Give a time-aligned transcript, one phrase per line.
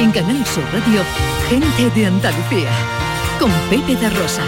[0.00, 1.02] En Canal Sur Radio,
[1.50, 2.70] gente de Andalucía,
[3.38, 4.42] con Pepe da Rosa.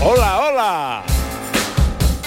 [0.00, 1.02] Hola, hola.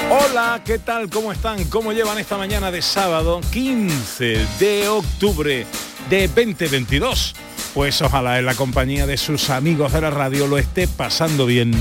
[0.10, 1.10] Hola, ¿qué tal?
[1.10, 1.64] ¿Cómo están?
[1.70, 5.66] ¿Cómo llevan esta mañana de sábado 15 de octubre
[6.10, 7.36] de 2022?
[7.74, 11.72] Pues ojalá en la compañía de sus amigos de la radio lo esté pasando bien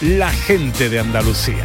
[0.00, 1.64] la gente de Andalucía.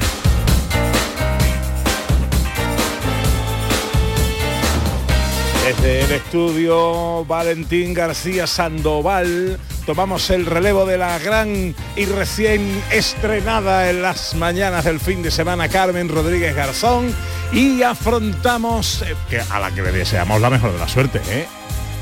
[5.66, 13.90] Desde el estudio Valentín García Sandoval tomamos el relevo de la gran y recién estrenada
[13.90, 17.14] en las mañanas del fin de semana Carmen Rodríguez Garzón
[17.52, 21.48] y afrontamos, eh, a la que le deseamos la mejor de la suerte, ¿eh?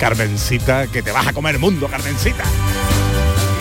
[0.04, 2.44] Carmencita, que te vas a comer mundo, Carmencita.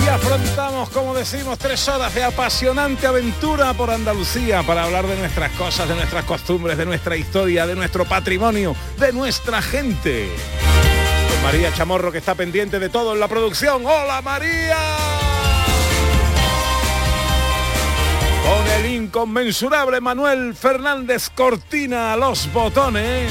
[0.05, 5.53] Y afrontamos, como decimos, tres horas de apasionante aventura por Andalucía para hablar de nuestras
[5.53, 10.31] cosas, de nuestras costumbres, de nuestra historia, de nuestro patrimonio, de nuestra gente.
[11.31, 13.87] Con María Chamorro que está pendiente de todo en la producción.
[13.87, 14.79] ¡Hola María!
[18.43, 23.31] Con el inconmensurable Manuel Fernández Cortina los botones.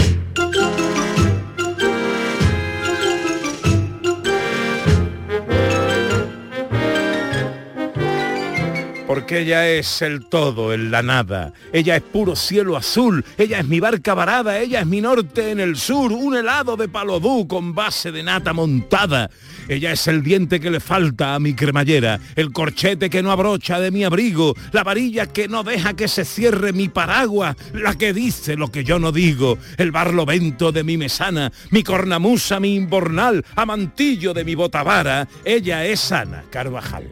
[9.13, 11.51] Porque ella es el todo en la nada.
[11.73, 13.25] Ella es puro cielo azul.
[13.37, 14.57] Ella es mi barca varada.
[14.57, 16.13] Ella es mi norte en el sur.
[16.13, 19.29] Un helado de palodú con base de nata montada.
[19.67, 22.21] Ella es el diente que le falta a mi cremallera.
[22.37, 24.55] El corchete que no abrocha de mi abrigo.
[24.71, 27.57] La varilla que no deja que se cierre mi paraguas.
[27.73, 29.57] La que dice lo que yo no digo.
[29.75, 31.51] El barlovento de mi mesana.
[31.69, 33.43] Mi cornamusa, mi imbornal.
[33.57, 35.27] Amantillo de mi botavara.
[35.43, 37.09] Ella es Ana Carvajal.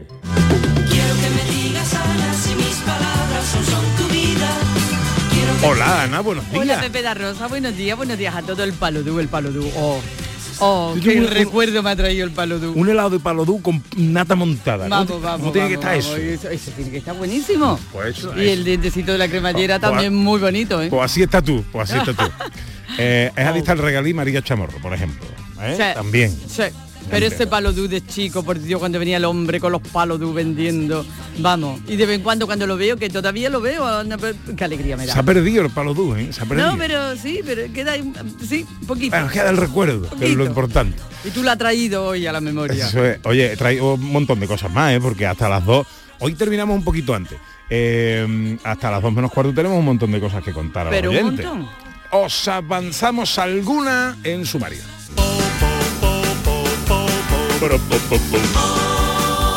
[5.62, 6.62] Hola Ana, buenos días.
[6.62, 9.70] Hola Pepe da Rosa, buenos días, buenos días a todo el palodú, el palodú.
[9.76, 10.00] Oh,
[10.60, 12.72] oh, qué un- recuerdo me ha traído el palodú.
[12.74, 14.84] Un helado de palodú con nata montada.
[14.88, 16.28] ¿Cómo Vamos, vamos, ¿Cómo tiene que vamos, estar vamos.
[16.28, 16.48] eso?
[16.48, 16.50] eso?
[16.50, 17.78] eso tiene que estar buenísimo.
[17.92, 18.64] Pues eso, y el eso.
[18.64, 20.88] dientecito de la cremallera Pues- también muy bonito, ¿eh?
[20.88, 22.30] Pues así está tú, pues así está tú.
[22.98, 25.24] Eh, es adicta al regalí María Chamorro, por ejemplo.
[25.62, 25.74] ¿eh?
[25.76, 25.82] Sí.
[25.94, 26.36] También.
[26.48, 26.64] Sí.
[27.08, 31.04] Pero ese palodú de chico, por Dios, cuando venía el hombre con los palodú vendiendo,
[31.38, 33.84] vamos, y de vez en cuando cuando lo veo, que todavía lo veo,
[34.56, 35.14] qué alegría me da.
[35.14, 35.70] Se ha perdido el
[36.18, 36.32] ¿eh?
[36.32, 36.70] Se ha perdido.
[36.70, 37.94] No, pero sí, pero queda
[38.46, 39.16] sí, poquito.
[39.16, 40.96] Bueno, queda el recuerdo, que es lo importante.
[41.24, 42.86] Y tú la has traído hoy a la memoria.
[42.86, 43.18] Eso es.
[43.24, 45.00] Oye, he traído un montón de cosas más, ¿eh?
[45.00, 45.86] porque hasta las dos.
[46.20, 47.38] Hoy terminamos un poquito antes.
[47.68, 51.00] Eh, hasta las dos menos cuarto tenemos un montón de cosas que contar a los
[51.00, 51.68] Pero un montón.
[52.12, 54.82] Os avanzamos alguna en sumario.
[57.60, 58.79] Ba-da-ba-ba-boom.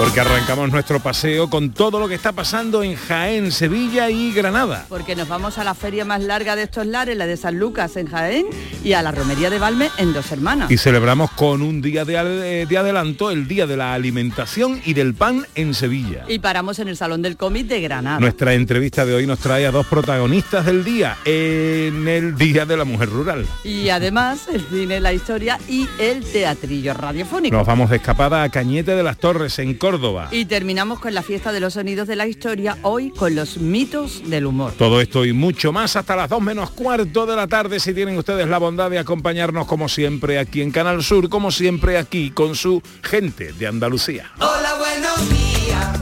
[0.03, 4.85] Porque arrancamos nuestro paseo con todo lo que está pasando en Jaén, Sevilla y Granada.
[4.89, 7.95] Porque nos vamos a la feria más larga de estos lares, la de San Lucas
[7.95, 8.45] en Jaén,
[8.83, 10.69] y a la romería de Valme en Dos Hermanas.
[10.69, 14.93] Y celebramos con un día de, al- de adelanto el Día de la Alimentación y
[14.93, 16.25] del Pan en Sevilla.
[16.27, 18.19] Y paramos en el Salón del Cómic de Granada.
[18.19, 22.75] Nuestra entrevista de hoy nos trae a dos protagonistas del día en el Día de
[22.75, 23.47] la Mujer Rural.
[23.63, 27.55] Y además el cine, la historia y el teatrillo radiofónico.
[27.55, 29.92] Nos vamos de escapada a Cañete de las Torres, en Córdoba.
[30.31, 34.27] Y terminamos con la fiesta de los sonidos de la historia, hoy con los mitos
[34.27, 34.73] del humor.
[34.77, 38.17] Todo esto y mucho más hasta las 2 menos cuarto de la tarde si tienen
[38.17, 42.55] ustedes la bondad de acompañarnos como siempre aquí en Canal Sur, como siempre aquí con
[42.55, 44.31] su gente de Andalucía.
[44.39, 45.99] Hola, buenos días.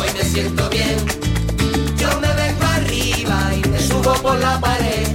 [0.00, 0.96] Hoy me siento bien.
[1.98, 5.06] Yo me vengo arriba y me subo por la pared.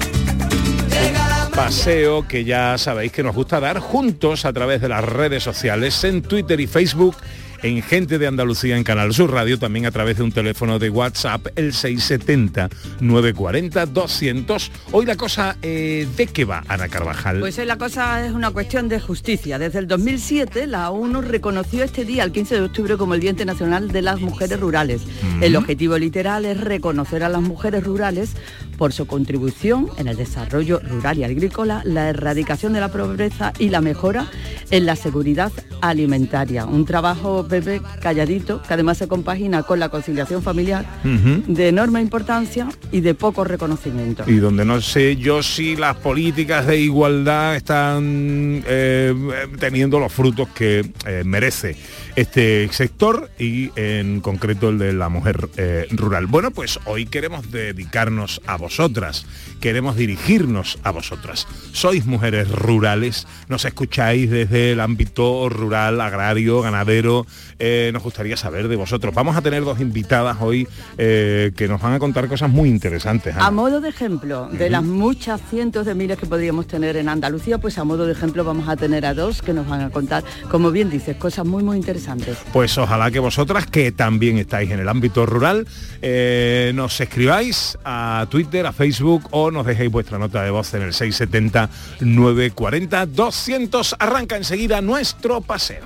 [1.55, 6.01] Paseo que ya sabéis que nos gusta dar juntos a través de las redes sociales,
[6.05, 7.17] en Twitter y Facebook
[7.63, 10.89] en Gente de Andalucía en Canal Sur Radio, también a través de un teléfono de
[10.89, 14.69] WhatsApp, el 670-940-200.
[14.91, 17.39] Hoy la cosa, eh, ¿de qué va, Ana Carvajal?
[17.39, 19.59] Pues la cosa es una cuestión de justicia.
[19.59, 23.29] Desde el 2007 la ONU reconoció este día, el 15 de octubre, como el Día
[23.31, 25.01] Internacional de las Mujeres Rurales.
[25.41, 28.35] El objetivo literal es reconocer a las mujeres rurales
[28.77, 33.69] por su contribución en el desarrollo rural y agrícola, la erradicación de la pobreza y
[33.69, 34.27] la mejora
[34.71, 35.51] en la seguridad
[35.81, 36.65] alimentaria.
[36.65, 42.69] Un trabajo, Pepe, calladito, que además se compagina con la conciliación familiar de enorme importancia
[42.91, 44.23] y de poco reconocimiento.
[44.27, 49.13] Y donde no sé yo si las políticas de igualdad están eh,
[49.59, 51.75] teniendo los frutos que eh, merece
[52.19, 56.27] este sector y en concreto el de la mujer eh, rural.
[56.27, 59.25] Bueno, pues hoy queremos dedicarnos a vosotras,
[59.61, 61.47] queremos dirigirnos a vosotras.
[61.71, 67.25] Sois mujeres rurales, nos escucháis desde el ámbito rural, agrario, ganadero,
[67.57, 69.15] eh, nos gustaría saber de vosotros.
[69.15, 70.67] Vamos a tener dos invitadas hoy
[70.97, 73.33] eh, que nos van a contar cosas muy interesantes.
[73.37, 77.59] A modo de ejemplo, de las muchas cientos de miles que podríamos tener en Andalucía,
[77.59, 80.25] pues a modo de ejemplo vamos a tener a dos que nos van a contar,
[80.51, 82.08] como bien dices, cosas muy muy interesantes.
[82.53, 85.67] Pues ojalá que vosotras, que también estáis en el ámbito rural,
[86.01, 90.83] eh, nos escribáis a Twitter, a Facebook o nos dejéis vuestra nota de voz en
[90.83, 91.69] el 670
[92.01, 93.95] 940 200.
[93.99, 95.83] Arranca enseguida nuestro paseo.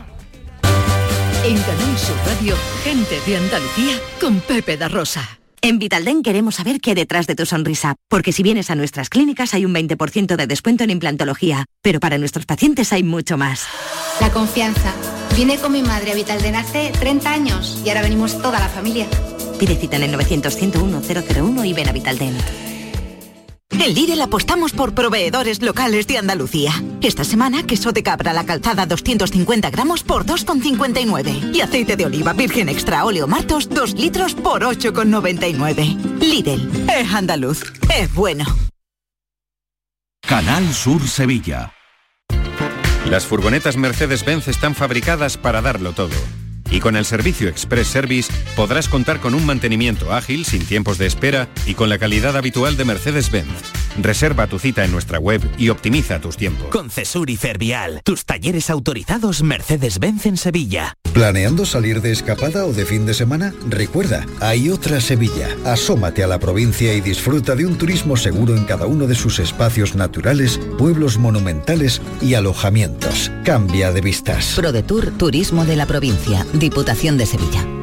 [1.45, 5.39] En Canal Sur Radio, gente de Andalucía con Pepe da Rosa.
[5.61, 9.09] En Vitalden queremos saber qué hay detrás de tu sonrisa, porque si vienes a nuestras
[9.09, 13.65] clínicas hay un 20% de descuento en implantología, pero para nuestros pacientes hay mucho más.
[14.19, 14.93] La confianza.
[15.35, 19.07] Vine con mi madre a Vitalden hace 30 años y ahora venimos toda la familia.
[19.59, 22.37] Pide cita en el 900 101 001 y ven a Vitalden.
[23.71, 26.71] En Lidl apostamos por proveedores locales de Andalucía.
[27.01, 31.53] Esta semana, queso de cabra a la calzada 250 gramos por 2,59.
[31.53, 36.19] Y aceite de oliva virgen extra óleo martos 2 litros por 8,99.
[36.19, 38.45] Lidl, es andaluz, es bueno.
[40.21, 41.73] Canal Sur Sevilla.
[43.09, 46.15] Las furgonetas Mercedes-Benz están fabricadas para darlo todo.
[46.71, 51.05] Y con el servicio Express Service podrás contar con un mantenimiento ágil, sin tiempos de
[51.05, 53.82] espera y con la calidad habitual de Mercedes-Benz.
[54.01, 56.67] Reserva tu cita en nuestra web y optimiza tus tiempos.
[56.69, 60.97] Con Cesur y Fervial, tus talleres autorizados Mercedes-Benz en Sevilla.
[61.13, 63.53] ¿Planeando salir de escapada o de fin de semana?
[63.69, 65.47] Recuerda, hay otra Sevilla.
[65.63, 69.37] Asómate a la provincia y disfruta de un turismo seguro en cada uno de sus
[69.39, 73.31] espacios naturales, pueblos monumentales y alojamientos.
[73.43, 74.53] Cambia de vistas.
[74.55, 77.82] ProDetour Turismo de la Provincia, Diputación de Sevilla.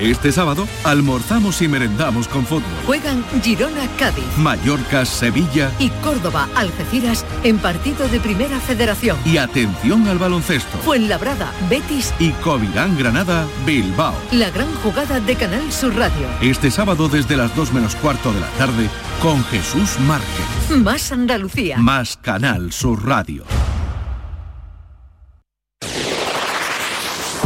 [0.00, 2.62] Este sábado almorzamos y merendamos con fútbol.
[2.86, 9.18] Juegan Girona Cádiz Mallorca, Sevilla y Córdoba Algeciras en partido de Primera Federación.
[9.26, 10.78] y atención al baloncesto.
[10.78, 14.14] Fuenlabrada Betis Y Covirán Granada, Bilbao.
[14.32, 16.26] la gran jugada de Canal Sur Radio.
[16.40, 18.88] Este sábado desde las 2 menos cuarto de la tarde
[19.20, 20.78] con Jesús Márquez.
[20.82, 21.76] Más Andalucía.
[21.76, 23.44] Más Canal Sur Radio.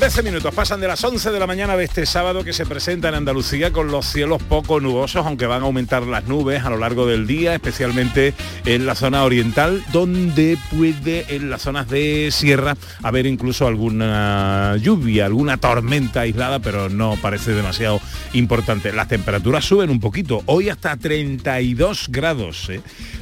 [0.00, 3.10] 13 minutos pasan de las 11 de la mañana de este sábado que se presenta
[3.10, 6.78] en Andalucía con los cielos poco nubosos, aunque van a aumentar las nubes a lo
[6.78, 8.32] largo del día, especialmente
[8.64, 15.26] en la zona oriental, donde puede en las zonas de sierra haber incluso alguna lluvia,
[15.26, 18.00] alguna tormenta aislada, pero no parece demasiado
[18.32, 18.94] importante.
[18.94, 22.70] Las temperaturas suben un poquito, hoy hasta 32 grados.
[22.70, 22.80] ¿eh?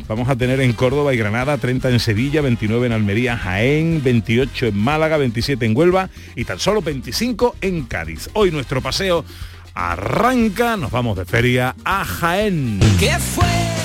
[0.09, 4.69] Vamos a tener en Córdoba y Granada, 30 en Sevilla, 29 en Almería, Jaén, 28
[4.69, 8.31] en Málaga, 27 en Huelva y tan solo 25 en Cádiz.
[8.33, 9.25] Hoy nuestro paseo
[9.75, 12.81] arranca, nos vamos de feria a Jaén.
[12.99, 13.78] ¿Qué fue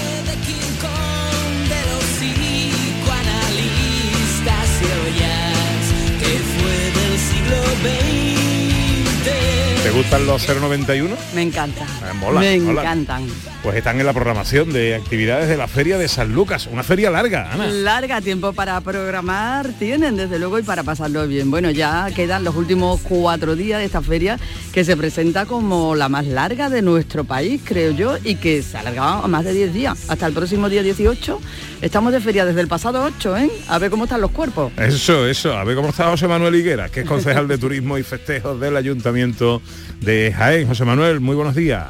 [9.93, 11.15] gustan los 091?
[11.35, 11.85] Me encanta.
[12.03, 12.81] Ah, mola, Me mola.
[12.81, 13.27] encantan.
[13.61, 17.09] Pues están en la programación de actividades de la Feria de San Lucas, una feria
[17.09, 17.67] larga, Ana.
[17.67, 21.49] Larga tiempo para programar tienen, desde luego, y para pasarlo bien.
[21.49, 24.37] Bueno, ya quedan los últimos cuatro días de esta feria
[24.73, 28.77] que se presenta como la más larga de nuestro país, creo yo, y que se
[28.77, 30.09] alargaba a más de 10 días.
[30.09, 31.39] Hasta el próximo día 18.
[31.83, 33.51] Estamos de feria desde el pasado 8, ¿eh?
[33.67, 34.71] A ver cómo están los cuerpos.
[34.77, 35.51] Eso, eso.
[35.51, 38.77] A ver cómo está José Manuel Higuera, que es concejal de Turismo y Festejos del
[38.77, 39.61] Ayuntamiento
[39.99, 40.65] de Jaén.
[40.65, 41.85] José Manuel, muy buenos días.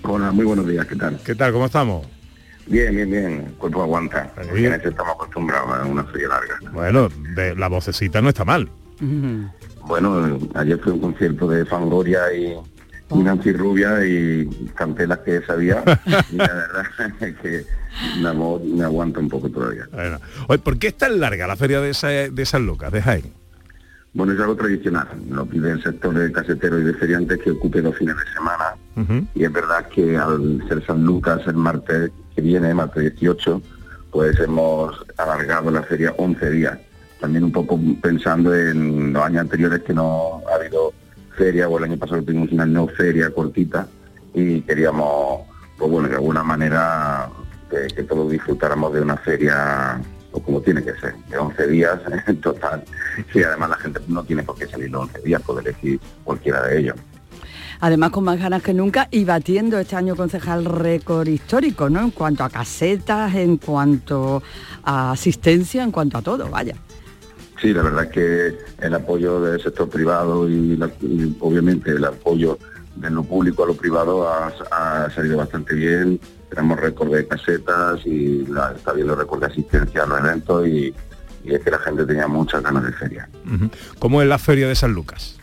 [0.00, 1.20] Hola, muy buenos días, ¿qué tal?
[1.22, 1.52] ¿Qué tal?
[1.52, 2.06] ¿Cómo estamos?
[2.68, 4.32] Bien, bien, bien, el cuerpo aguanta.
[4.54, 4.72] Bien.
[4.72, 6.58] Eso estamos acostumbrados a una feria larga.
[6.72, 8.70] Bueno, de, la vocecita no está mal.
[9.86, 12.56] Bueno, ayer fue un concierto de Fangoria y
[13.22, 15.82] Nancy Rubia y canté las que sabía
[16.32, 16.84] y la verdad
[17.20, 17.64] es que
[18.20, 19.86] la voz me aguanta un poco todavía.
[19.92, 20.18] Bueno.
[20.48, 23.32] Oye, ¿por qué es tan larga la feria de, Sa- de San Lucas, de Jaén?
[24.12, 27.82] Bueno, es algo tradicional, lo pide el sector de caseteros y de feriantes que ocupe
[27.82, 32.40] dos fines de semana y es verdad que al ser San Lucas el martes que
[32.40, 33.60] viene, martes 18,
[34.12, 36.78] pues hemos alargado la feria 11 días.
[37.20, 40.92] También un poco pensando en los años anteriores que no ha habido
[41.36, 43.86] feria, o el año pasado tuvimos una no feria cortita
[44.32, 45.42] y queríamos,
[45.78, 47.28] pues bueno, de alguna manera
[47.70, 50.00] que, todos disfrutáramos de una feria
[50.32, 52.82] o como tiene que ser, de 11 días en total.
[53.32, 56.62] Y además la gente no tiene por qué salir los 11 días, puede elegir cualquiera
[56.62, 56.96] de ellos.
[57.80, 62.00] Además, con más ganas que nunca y batiendo este año concejal récord histórico, ¿no?
[62.00, 64.42] En cuanto a casetas, en cuanto
[64.84, 66.76] a asistencia, en cuanto a todo, vaya.
[67.64, 72.04] Sí, la verdad es que el apoyo del sector privado y, la- y obviamente el
[72.04, 72.58] apoyo
[72.94, 76.20] de lo público a lo privado ha, ha salido bastante bien.
[76.50, 80.94] Tenemos récord de casetas y la- está habiendo récord de asistencia a los eventos y,
[81.42, 83.30] y es que la gente tenía muchas ganas de feria.
[83.98, 85.38] ¿Cómo es la feria de San Lucas?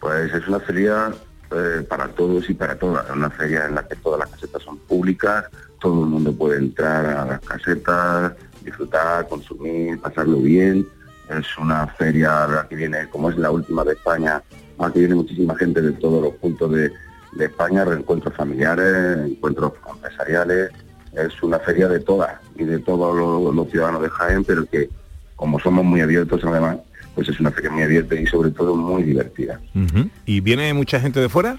[0.00, 1.14] Pues es una feria
[1.50, 4.76] eh, para todos y para todas, una feria en la que todas las casetas son
[4.80, 5.46] públicas,
[5.80, 10.86] todo el mundo puede entrar a las casetas, disfrutar, consumir, pasarlo bien.
[11.30, 14.42] Es una feria a la que viene, como es la última de España,
[14.78, 16.92] a la que viene muchísima gente de todos los puntos de,
[17.32, 20.70] de España, reencuentros familiares, encuentros empresariales.
[21.12, 24.88] Es una feria de todas y de todos los, los ciudadanos de Jaén, pero que
[25.34, 26.78] como somos muy abiertos además,
[27.14, 29.60] pues es una feria muy abierta y sobre todo muy divertida.
[30.24, 31.58] ¿Y viene mucha gente de fuera?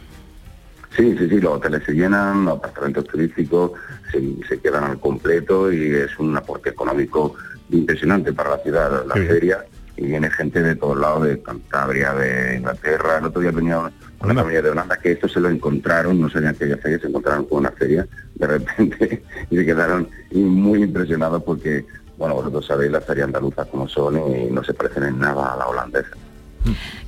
[0.96, 3.72] Sí, sí, sí, los hoteles se llenan, los apartamentos turísticos
[4.12, 7.36] se, se quedan al completo y es un aporte económico
[7.70, 9.66] impresionante para la ciudad, la feria,
[9.98, 13.92] y viene gente de todos lados, de Cantabria, de Inglaterra, el otro día venía una,
[14.22, 17.08] una familia de Holanda que esto se lo encontraron, no sabían que había feria, se
[17.08, 21.86] encontraron con una feria de repente y se quedaron muy impresionados porque,
[22.18, 25.58] bueno, vosotros sabéis las ferias andaluzas como son y no se parecen en nada a
[25.58, 26.10] la holandesa.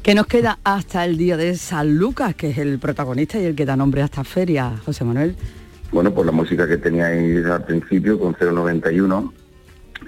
[0.01, 3.55] Que nos queda hasta el día de San Lucas, que es el protagonista y el
[3.55, 5.35] que da nombre a esta feria, José Manuel.
[5.91, 9.33] Bueno, pues la música que teníais al principio con 091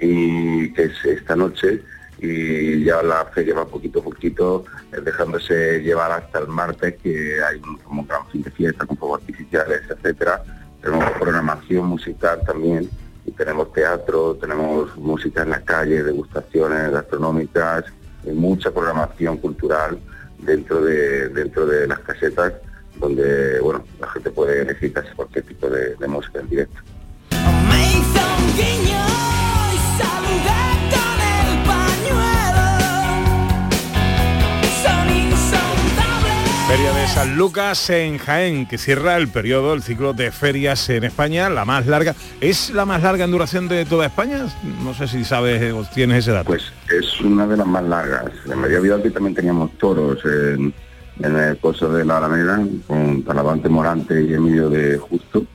[0.01, 1.81] y que es esta noche
[2.21, 7.59] y ya la feria va poquito poquito eh, dejándose llevar hasta el martes que hay
[7.59, 10.43] un, como gran fin de fiesta con fuegos artificiales, etcétera.
[10.81, 12.89] Tenemos programación musical también
[13.25, 17.85] y tenemos teatro, tenemos música en la calle, degustaciones gastronómicas
[18.23, 19.99] y mucha programación cultural
[20.39, 22.53] dentro de dentro de las casetas
[22.97, 26.81] donde bueno la gente puede elegir casi cualquier tipo de música en directo.
[36.71, 41.03] Feria de San Lucas en Jaén, que cierra el periodo, el ciclo de ferias en
[41.03, 42.15] España, la más larga.
[42.39, 44.45] ¿Es la más larga en duración de toda España?
[44.81, 46.47] No sé si sabes o tienes ese dato.
[46.47, 48.31] Pues es una de las más largas.
[48.49, 50.73] En María Vidal que también teníamos toros en,
[51.19, 55.45] en el coso de la Alameda, con Talavante Morante y Emilio de Justo.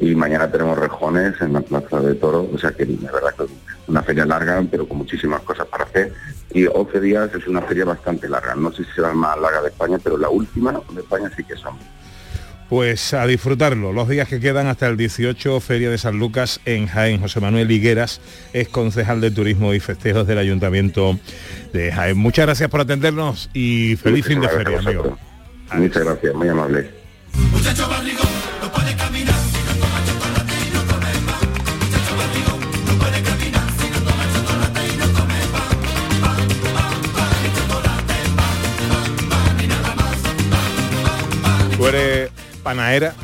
[0.00, 3.44] Y mañana tenemos rejones en la plaza de toros, o sea que la verdad que
[3.44, 3.50] es
[3.88, 6.12] una feria larga, pero con muchísimas cosas para hacer.
[6.52, 8.54] Y 11 días es una feria bastante larga.
[8.54, 11.42] No sé si será la más larga de España, pero la última de España sí
[11.42, 11.74] que son.
[12.68, 16.86] Pues a disfrutarlo, los días que quedan hasta el 18, Feria de San Lucas en
[16.86, 17.18] Jaén.
[17.18, 18.20] José Manuel Higueras
[18.52, 21.18] es concejal de Turismo y Festejos del Ayuntamiento
[21.72, 22.18] de Jaén.
[22.18, 25.16] Muchas gracias por atendernos y feliz fin de feria, amigo.
[25.72, 26.90] Muchas gracias, muy amable.
[42.68, 43.14] Panadera,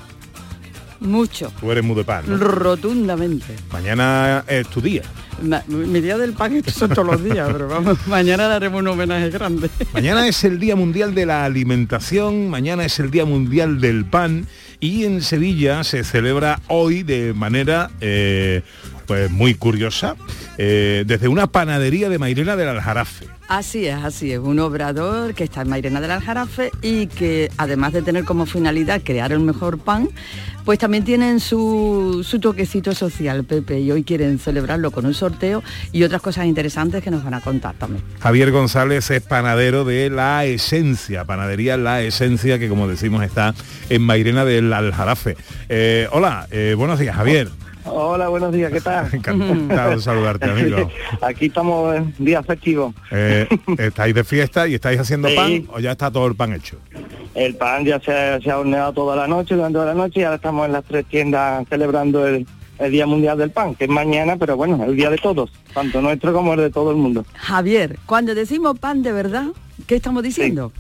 [1.00, 1.52] Mucho.
[1.60, 2.24] tú eres muy de pan.
[2.26, 2.38] ¿no?
[2.38, 3.54] Rotundamente.
[3.72, 5.02] Mañana es tu día.
[5.42, 8.88] Ma- mi día del pan son todos los días, pero vamos, mañana le haremos un
[8.88, 9.68] homenaje grande.
[9.92, 14.46] Mañana es el Día Mundial de la Alimentación, mañana es el Día Mundial del Pan
[14.80, 18.62] y en Sevilla se celebra hoy de manera eh,
[19.06, 20.16] pues muy curiosa
[20.58, 23.26] eh, desde una panadería de Mairena del Aljarafe.
[23.48, 24.38] Así es, así es.
[24.38, 29.02] Un obrador que está en Mairena del Aljarafe y que además de tener como finalidad
[29.04, 30.08] crear el mejor pan,
[30.64, 35.62] pues también tienen su, su toquecito social, Pepe, y hoy quieren celebrarlo con un sorteo
[35.92, 38.02] y otras cosas interesantes que nos van a contar también.
[38.20, 43.54] Javier González es panadero de La Esencia, panadería La Esencia, que como decimos está
[43.90, 45.36] en Mairena del Aljarafe.
[45.68, 47.48] Eh, hola, eh, buenos días, Javier.
[47.48, 49.08] Hola, buenos días, ¿qué tal?
[49.12, 50.90] Encantado de saludarte, amigo.
[51.20, 52.94] Aquí estamos en día festivo.
[53.10, 53.46] Eh,
[53.78, 55.34] ¿Estáis de fiesta y estáis haciendo Sí.
[55.36, 56.78] pan o ya está todo el pan hecho?
[57.34, 60.22] El pan ya se, se ha horneado toda la noche, durante toda la noche, y
[60.22, 62.46] ahora estamos en las tres tiendas celebrando el,
[62.78, 66.00] el Día Mundial del Pan, que es mañana, pero bueno, el día de todos, tanto
[66.00, 67.24] nuestro como el de todo el mundo.
[67.34, 69.46] Javier, cuando decimos pan de verdad,
[69.86, 70.72] ¿qué estamos diciendo?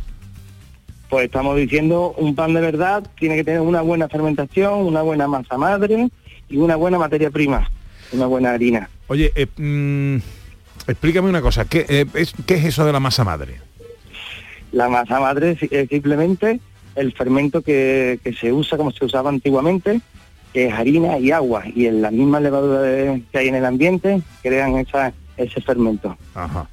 [1.10, 5.26] Pues estamos diciendo, un pan de verdad tiene que tener una buena fermentación, una buena
[5.28, 6.08] masa madre
[6.48, 7.70] y una buena materia prima,
[8.12, 8.88] una buena harina.
[9.08, 10.16] Oye, eh, mm,
[10.88, 13.56] explícame una cosa, ¿qué, eh, es, ¿qué es eso de la masa madre?
[14.72, 16.60] La masa madre es, simplemente
[16.96, 20.00] el fermento que, que se usa como se usaba antiguamente,
[20.52, 24.22] que es harina y agua, y en las mismas levaduras que hay en el ambiente
[24.42, 26.16] crean esa, ese fermento.
[26.34, 26.68] Ajá.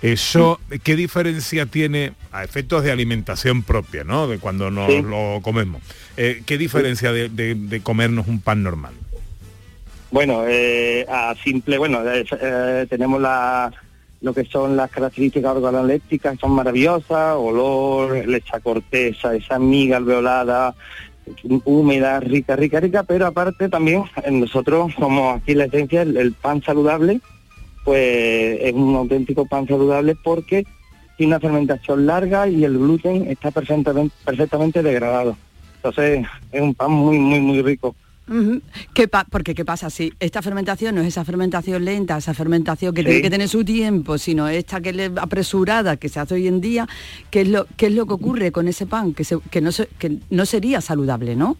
[0.00, 4.28] Eso, ¿qué diferencia tiene a efectos de alimentación propia, ¿no?
[4.28, 5.02] De cuando nos Sí.
[5.02, 5.82] lo comemos.
[6.16, 8.92] Eh, ¿Qué diferencia de, de- de comernos un pan normal?
[10.10, 13.70] Bueno, eh, a simple, bueno, eh, tenemos la,
[14.22, 20.74] lo que son las características organolépticas, son maravillosas, olor, lecha corteza, esa miga alveolada,
[21.64, 26.32] húmeda, rica, rica, rica, pero aparte también eh, nosotros, como aquí la esencia, el, el
[26.32, 27.20] pan saludable,
[27.84, 30.66] pues es un auténtico pan saludable porque
[31.18, 35.36] tiene una fermentación larga y el gluten está perfectamente, perfectamente degradado.
[35.76, 37.94] Entonces es un pan muy, muy, muy rico.
[38.94, 43.00] ¿Qué porque qué pasa si esta fermentación no es esa fermentación lenta, esa fermentación que
[43.02, 43.06] Sí.
[43.06, 46.60] tiene que tener su tiempo, sino esta que le apresurada que se hace hoy en
[46.60, 46.86] día,
[47.30, 49.72] ¿qué es lo qué es lo que ocurre con ese pan que se- que no
[49.72, 51.56] se- que no sería saludable, ¿no?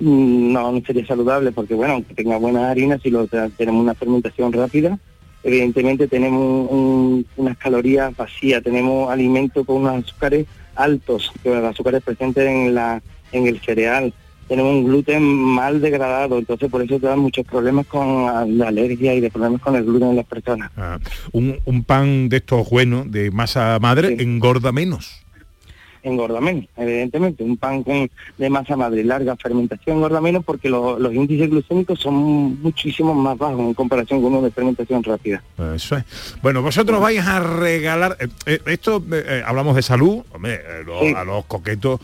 [0.00, 3.82] Mm, No, no sería saludable porque, bueno, aunque tenga buena harina, si lo te- tenemos
[3.82, 4.98] una fermentación rápida,
[5.44, 12.02] evidentemente tenemos un- unas calorías vacías, tenemos alimentos con unos azúcares altos, que los azúcares
[12.02, 13.02] presentes en, la,
[13.32, 14.12] en el cereal,
[14.48, 19.14] tenemos un gluten mal degradado, entonces por eso te dan muchos problemas con la alergia
[19.14, 20.70] y de problemas con el gluten en las personas.
[20.76, 20.98] Ah,
[21.32, 25.22] un, un pan de estos buenos, de masa madre, engorda menos.
[26.02, 27.44] Engorda menos, evidentemente.
[27.44, 32.00] Un pan con, de masa madre larga fermentación engorda menos porque lo- los índices glucémicos
[32.00, 35.42] son muchísimo más bajos en comparación con uno de fermentación rápida.
[35.74, 36.04] Eso es.
[36.42, 41.00] Bueno, vosotros vais a regalar, eh, eh, esto eh, hablamos de salud, hombre, eh, lo-
[41.00, 41.14] Sí.
[41.16, 42.00] a los coquetos,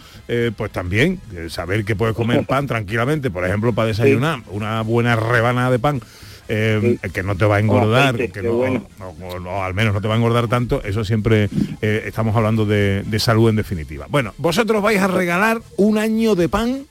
[0.57, 5.71] pues también, saber que puedes comer pan tranquilamente, por ejemplo, para desayunar, una buena rebanada
[5.71, 6.01] de pan.
[6.49, 8.83] Eh, que no te va a engordar, aceite, que no, bueno.
[8.99, 11.49] no- o al menos no te va a engordar tanto, eso siempre
[11.83, 14.07] eh, estamos hablando de, de salud en definitiva.
[14.09, 16.85] Bueno, vosotros vais a regalar un año de pan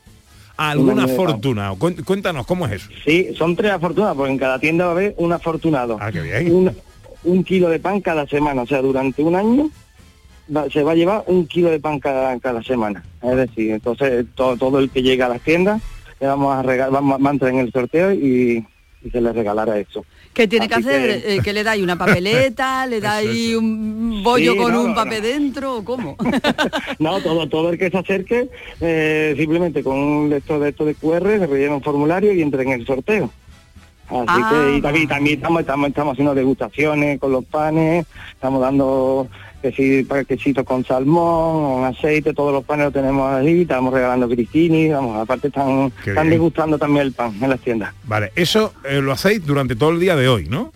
[0.57, 1.15] a alguna pan.
[1.15, 1.73] fortuna.
[2.05, 2.89] Cuéntanos, ¿cómo es eso?
[3.05, 5.97] Sí, son tres afortunados, porque en cada tienda va a haber un afortunado.
[5.99, 6.53] Ah, qué bien.
[6.53, 6.71] Un,
[7.23, 9.69] un kilo de pan cada semana, o sea, durante un año
[10.55, 13.03] va- se va a llevar un kilo de pan cada, cada semana.
[13.21, 15.81] Es decir, entonces todo, todo el que llega a las tiendas
[16.19, 18.65] le vamos a regalar, vamos a entrar en el sorteo y,
[19.11, 20.05] se le regalará eso.
[20.33, 21.21] ¿Qué tiene que hacer?
[21.23, 22.85] que- Eh, ¿Que le dais una papeleta?
[22.87, 25.81] ¿Le dais un bollo Sí, con no, un no, papel dentro?
[25.83, 26.15] ¿Cómo?
[26.99, 28.49] No, todo, todo el que se acerque,
[28.81, 32.61] eh, simplemente con un lector de esto de QR, se rellena un formulario y entra
[32.63, 33.31] en el sorteo.
[34.09, 34.49] Así Ah.
[34.71, 39.27] que y también, también estamos, estamos, estamos haciendo degustaciones con los panes, estamos dando
[39.61, 44.27] que sí, paquecitos con salmón, con aceite, todos los panes los tenemos ahí, estamos regalando
[44.29, 46.29] cristini, vamos, aparte están, están bien.
[46.29, 47.93] degustando también el pan en las tiendas.
[48.03, 50.71] Vale, eso eh, lo hacéis durante todo el día de hoy, ¿no?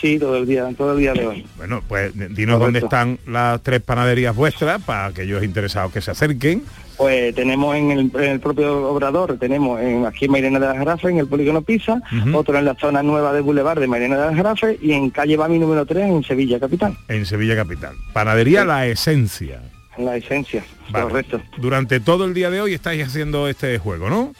[0.00, 1.46] Sí, todo el día, todo el día de hoy.
[1.56, 6.62] Bueno, pues dinos dónde están las tres panaderías vuestras para aquellos interesados que se acerquen.
[6.96, 10.76] Pues tenemos en el, en el propio Obrador, tenemos en, aquí en Mairena de las
[10.78, 12.36] Jarafes, en el Polígono Pisa, Ujú.
[12.38, 15.36] otro en la zona nueva de Boulevard de Mairena de las Jarafes y en calle
[15.36, 17.94] Bami número 3 en Sevilla Capital, En Sevilla Capital.
[18.12, 19.60] Panadería La Esencia.
[19.96, 21.04] en la esencia, Vale.
[21.06, 21.40] correcto.
[21.58, 24.32] Durante todo el día de hoy estáis haciendo este juego, ¿no?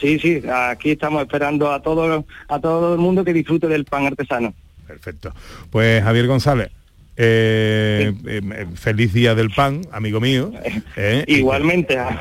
[0.00, 4.06] Sí, sí, aquí estamos esperando a todo, a todo el mundo que disfrute del pan
[4.06, 4.52] artesano.
[4.86, 5.32] Perfecto.
[5.70, 6.70] Pues Javier González,
[7.18, 10.52] Eh, eh, feliz día del pan, amigo mío.
[10.96, 11.98] Eh, y- Igualmente.
[11.98, 12.20] Ah,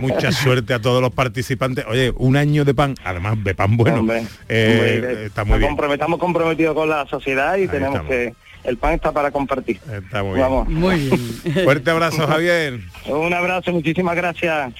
[0.00, 1.84] Mucha suerte a todos los participantes.
[1.88, 4.00] Oye, un año de pan, además de pan bueno.
[4.00, 5.76] Hombre, eh, hombre, está muy bien.
[5.76, 8.32] compromet- Estamos comprometidos con la sociedad y tenemos que...
[8.62, 9.80] El pan está para compartir.
[9.90, 10.42] Está muy bien.
[10.42, 10.68] Vamos.
[10.68, 11.64] Muy bien.
[11.64, 12.80] Fuerte abrazo, Javier.
[13.06, 14.72] Un abrazo, muchísimas gracias.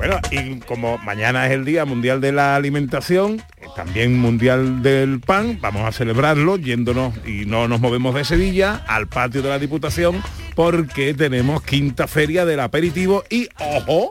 [0.00, 3.42] Bueno, y como mañana es el Día Mundial de la Alimentación,
[3.76, 9.08] también Mundial del Pan, vamos a celebrarlo yéndonos y no nos movemos de Sevilla al
[9.08, 10.22] patio de la Diputación
[10.54, 14.08] porque tenemos quinta feria del aperitivo y, ojo,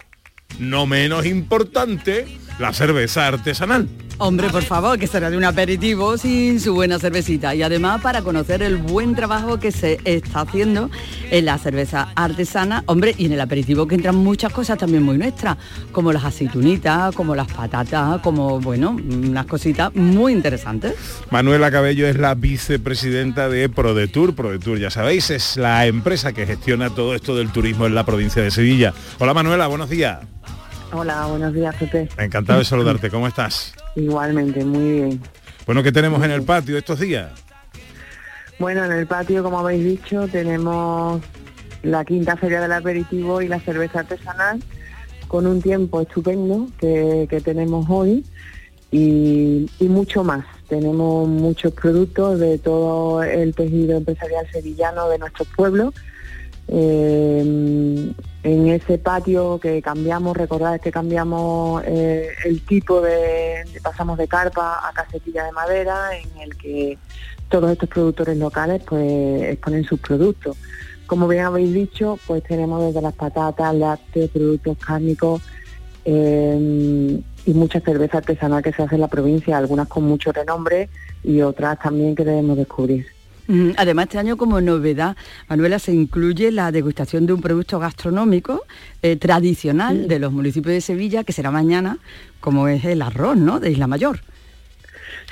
[0.59, 2.27] no menos importante,
[2.59, 3.87] la cerveza artesanal.
[4.21, 7.55] Hombre, por favor, que será de un aperitivo sin su buena cervecita.
[7.55, 10.89] Y además para conocer el buen trabajo que se está haciendo
[11.31, 15.17] en la cerveza artesana, hombre, y en el aperitivo que entran muchas cosas también muy
[15.17, 15.55] nuestras,
[15.93, 20.95] como las aceitunitas, como las patatas, como, bueno, unas cositas muy interesantes.
[21.31, 24.35] Manuela Cabello es la vicepresidenta de ProDetour.
[24.35, 28.43] ProDetour, ya sabéis, es la empresa que gestiona todo esto del turismo en la provincia
[28.43, 28.93] de Sevilla.
[29.17, 30.19] Hola Manuela, buenos días.
[30.91, 32.09] Hola, buenos días, Pepe.
[32.17, 33.09] Encantado de saludarte.
[33.09, 33.73] ¿Cómo estás?
[33.95, 35.21] Igualmente, muy bien.
[35.65, 37.29] Bueno, ¿qué tenemos en el patio estos días?
[38.57, 41.21] Bueno, en el patio, como habéis dicho, tenemos
[41.83, 44.61] la quinta feria del aperitivo y la cerveza artesanal
[45.27, 48.25] con un tiempo estupendo que, que tenemos hoy
[48.91, 50.43] y, y mucho más.
[50.67, 55.93] Tenemos muchos productos de todo el tejido empresarial sevillano de nuestros pueblos.
[56.67, 58.11] Eh,
[58.43, 64.87] en ese patio que cambiamos, recordad que cambiamos eh, el tipo de, pasamos de carpa
[64.87, 66.97] a casetilla de madera, en el que
[67.49, 70.55] todos estos productores locales pues exponen sus productos.
[71.05, 75.41] Como bien habéis dicho, pues tenemos desde las patatas, lácteos, productos cárnicos
[76.05, 80.89] eh, y mucha cerveza artesanal que se hace en la provincia, algunas con mucho renombre
[81.23, 83.18] y otras también que debemos descubrir.
[83.77, 88.63] Además, este año como novedad, Manuela, se incluye la degustación de un producto gastronómico
[89.01, 91.97] eh, tradicional de los municipios de Sevilla, que será mañana,
[92.41, 94.19] como es el arroz, ¿no?, de Isla Mayor.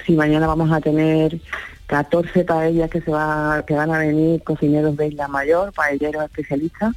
[0.05, 1.39] Sí, mañana vamos a tener
[1.85, 6.95] 14 paellas que se va, que van a venir cocineros de Isla Mayor, paelleros especialistas,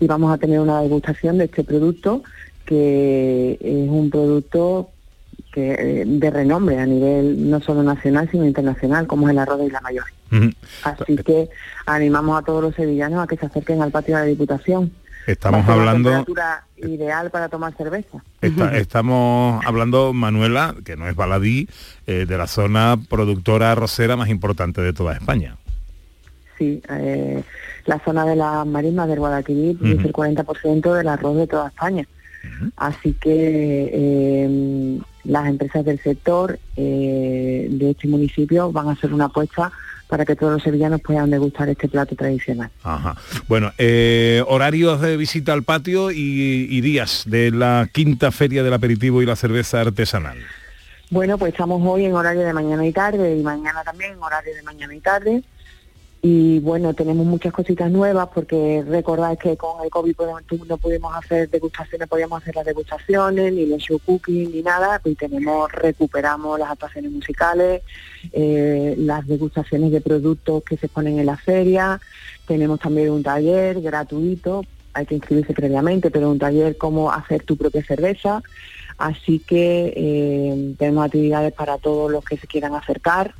[0.00, 2.22] y vamos a tener una degustación de este producto
[2.66, 4.90] que es un producto
[5.58, 9.58] que eh, de renombre a nivel no solo nacional sino internacional, como es el arroz
[9.58, 10.04] de Isla Mayor.
[10.84, 11.48] Así que
[11.86, 14.92] animamos a todos los sevillanos a que se acerquen al patio de la Diputación.
[15.26, 18.22] Estamos hablando, temperatura ideal para tomar cerveza.
[18.40, 21.68] está- estamos hablando, Manuela, que no es baladí,
[22.06, 25.56] eh, de la zona productora arrocera más importante de toda España.
[26.56, 27.42] Sí, eh,
[27.84, 32.06] la zona de las marismas del Guadalquivir produce el 40% del arroz de toda España.
[32.76, 39.26] Así que eh, las empresas del sector eh, de este municipio van a hacer una
[39.26, 39.70] apuesta
[40.08, 42.70] para que todos los sevillanos puedan degustar este plato tradicional.
[42.82, 43.14] Ajá.
[43.46, 48.72] Bueno, eh, horarios de visita al patio y, y días de la quinta feria del
[48.72, 50.38] aperitivo y la cerveza artesanal.
[51.10, 54.54] Bueno, pues estamos hoy en horario de mañana y tarde y mañana también en horario
[54.54, 55.42] de mañana y tarde.
[56.30, 60.14] Y bueno, tenemos muchas cositas nuevas porque recordad que con el COVID
[60.46, 65.00] tú- no pudimos hacer degustaciones, podíamos hacer las degustaciones, ni los show cooking, ni nada.
[65.06, 67.80] Y tenemos, recuperamos las actuaciones musicales,
[68.30, 71.98] eh, las degustaciones de productos que se ponen en la feria.
[72.46, 77.56] Tenemos también un taller gratuito, hay que inscribirse previamente, pero un taller cómo hacer tu
[77.56, 78.42] propia cerveza.
[78.98, 83.32] Así que eh, tenemos actividades para todos los que se quieran acercar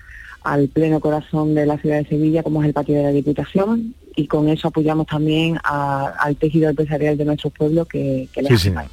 [0.43, 3.95] al pleno corazón de la ciudad de Sevilla, como es el patio de la Diputación,
[4.17, 8.61] y con eso apoyamos también a- al tejido empresarial de nuestros pueblos que, que les
[8.61, 8.89] Sí, hace.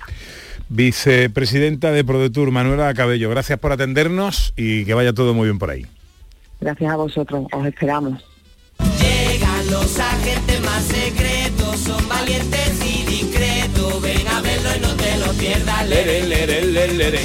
[0.70, 5.70] Vicepresidenta de ProDetour, Manuela Cabello, gracias por atendernos y que vaya todo muy bien por
[5.70, 5.86] ahí.
[6.60, 8.24] Gracias a vosotros, os esperamos.
[9.00, 14.02] Llegan los agentes más secretos, son valientes y discretos.
[14.02, 15.88] Ven a verlo y no te lo pierdas.
[15.90, 17.20] Lere, lere, lere,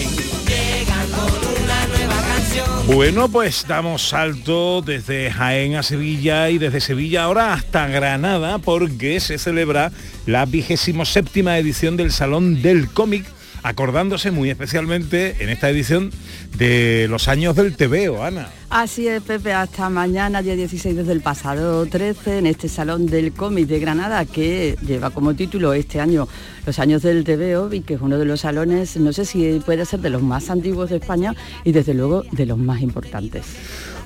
[2.86, 9.20] Bueno, pues damos salto desde Jaén a Sevilla y desde Sevilla ahora hasta Granada porque
[9.20, 9.92] se celebra
[10.26, 13.24] la vigésimo séptima edición del Salón del Cómic,
[13.62, 16.10] acordándose muy especialmente en esta edición
[16.56, 18.48] de los años del TVO, Ana.
[18.70, 23.32] Así es, Pepe, hasta mañana, día 16 desde el pasado 13, en este Salón del
[23.32, 26.28] Cómic de Granada, que lleva como título este año
[26.66, 29.84] Los años del TVO y que es uno de los salones, no sé si puede
[29.84, 33.44] ser de los más antiguos de España y desde luego de los más importantes.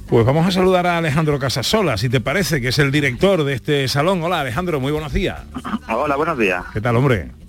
[0.06, 3.54] Pues vamos a saludar a Alejandro Casasola, si te parece, que es el director de
[3.54, 4.22] este salón.
[4.22, 5.42] Hola Alejandro, muy buenos días.
[5.88, 6.64] Hola, buenos días.
[6.72, 7.43] ¿Qué tal, hombre?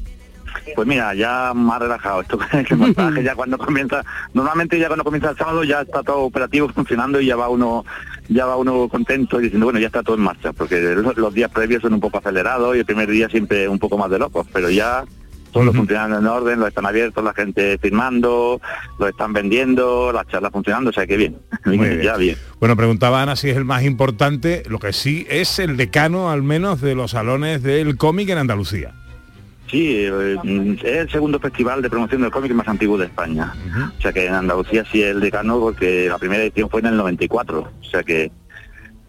[0.76, 2.22] Pues mira, ya más relajado.
[2.22, 6.22] Esto el montaje ya cuando comienza, normalmente ya cuando comienza el sábado ya está todo
[6.22, 7.86] operativo funcionando y ya va uno,
[8.30, 11.34] ya va uno contento y diciendo bueno ya está todo en marcha, porque los, los
[11.34, 14.20] días previos son un poco acelerados y el primer día siempre un poco más de
[14.20, 15.06] locos, pero ya
[15.56, 18.60] todo funcionando en orden, lo están abiertos, la gente firmando,
[19.00, 21.38] lo están vendiendo, las charlas funcionando, o sea que bien,
[22.04, 22.36] ya bien.
[22.60, 26.44] Bueno, preguntaba Ana si es el más importante, lo que sí es el decano al
[26.44, 28.94] menos de los salones del cómic en Andalucía.
[29.76, 30.38] Sí, eh,
[30.86, 33.54] es el segundo festival de promoción del cómic más antiguo de España.
[33.98, 36.86] O sea que en Andalucía sí es el decano porque la primera edición fue en
[36.86, 37.60] el 94.
[37.60, 38.32] O sea que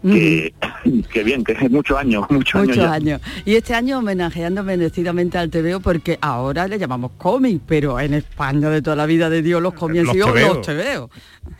[0.01, 0.53] que,
[1.13, 2.91] que, bien, que es muchos años, muchos muchos años.
[2.91, 3.21] años.
[3.45, 8.69] Y este año homenajeando merecidamente al TVO porque ahora le llamamos cómic, pero en España
[8.69, 11.09] de toda la vida de Dios los cómics han sido los TVO.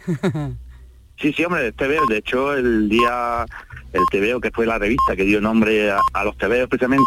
[1.19, 2.05] Sí, sí, hombre, TVO.
[2.07, 3.43] De hecho, el día,
[3.91, 7.03] el TVO, que fue la revista que dio nombre a, a los TVO precisamente,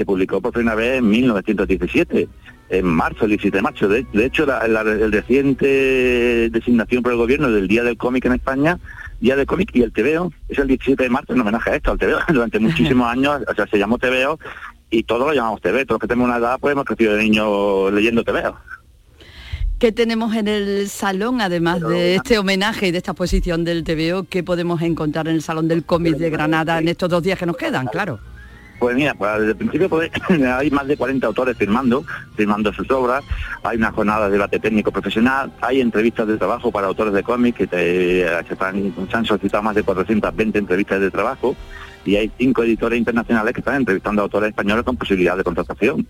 [0.00, 2.26] se publicó por primera vez en 1917
[2.70, 3.86] en marzo, el 17 de marzo.
[3.86, 8.24] De, de hecho, la, la, el reciente designación por el gobierno del Día del Cómic
[8.24, 8.78] en España
[9.20, 11.90] Día del Cómic y el TVO es el 17 de marzo en homenaje a esto,
[11.90, 12.18] al TVO.
[12.32, 14.38] Durante muchísimos años, o sea, se llamó TVO
[14.88, 15.84] y todos lo llamamos TV.
[15.84, 18.56] Todos los que tenemos una edad, pues hemos crecido de niños leyendo TVO.
[19.78, 24.24] ¿Qué tenemos en el salón, además de este homenaje y de esta exposición del TVO?
[24.24, 27.46] ¿Qué podemos encontrar en el Salón del Cómic de Granada en estos dos días que
[27.46, 27.86] nos quedan?
[27.86, 28.20] Claro.
[28.80, 32.02] Pues mira, pues desde el principio pues, hay más de 40 autores firmando,
[32.34, 33.22] firmando sus obras,
[33.62, 37.58] hay una jornada de debate técnico profesional, hay entrevistas de trabajo para autores de cómics
[37.58, 37.76] que, te,
[38.48, 41.54] que están, se han solicitado más de 420 entrevistas de trabajo
[42.06, 46.06] y hay cinco editores internacionales que están entrevistando a autores españoles con posibilidad de contratación.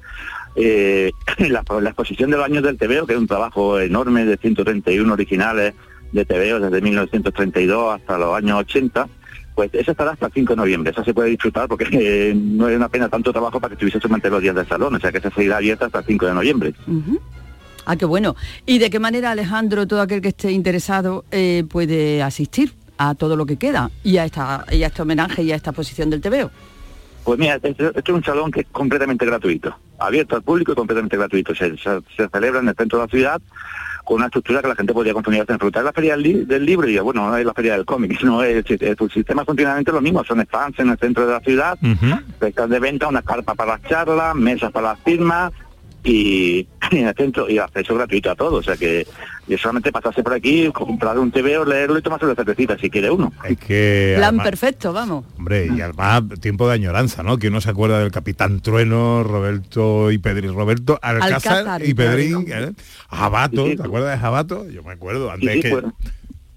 [0.55, 1.11] Eh,
[1.49, 5.13] la, la, exposición de los años del TVO, que es un trabajo enorme de 131
[5.13, 5.75] originales
[6.13, 9.09] de TVO desde 1932 hasta los años 80,
[9.55, 12.69] pues esa estará hasta el 5 de noviembre, esa se puede disfrutar porque eh, no
[12.69, 15.13] es una pena tanto trabajo para que estuviese solamente los días del salón, o sea
[15.13, 16.75] que esa seguirá abierta hasta el 5 de noviembre.
[17.85, 18.37] Ah, qué bueno.
[18.67, 23.37] ¿Y de qué manera, Alejandro, todo aquel que esté interesado eh, puede asistir a todo
[23.37, 26.21] lo que queda y a, esta, y a este homenaje y a esta exposición del
[26.21, 26.51] TVO?
[27.25, 30.75] Pues mira, este, este, es un salón que es completamente gratuito, abierto al público y
[30.75, 31.55] completamente gratuito.
[31.55, 33.43] Se, se, se celebra en el centro de la ciudad
[34.05, 36.65] con una estructura que la gente podría consumir hasta disfrutar la feria del, li del,
[36.65, 39.93] libro y bueno, no es la feria del cómic, no es el, el, sistema continuamente
[39.93, 42.69] lo mismo, son stands en el centro de la ciudad, uh -huh.
[42.69, 45.53] de venta, una carpa para las charlas, mesas para las firmas
[46.05, 49.07] y, y en el centro y acceso gratuito a todo, o sea que
[49.51, 52.89] y solamente pasarse por aquí, comprar un TV o leerlo y tomarse una cervecita si
[52.89, 53.33] quiere uno.
[53.45, 55.25] Es que plan además, perfecto, vamos.
[55.37, 57.37] Hombre, y además tiempo de añoranza, ¿no?
[57.37, 62.45] Que uno se acuerda del Capitán Trueno, Roberto y Pedrín, Roberto Alcázar, Alcázar y Pedrín,
[62.49, 62.73] ¿eh?
[63.11, 64.69] Jabato, sí, sí, ¿te acuerdas de Jabato?
[64.71, 65.83] Yo me acuerdo antes sí, que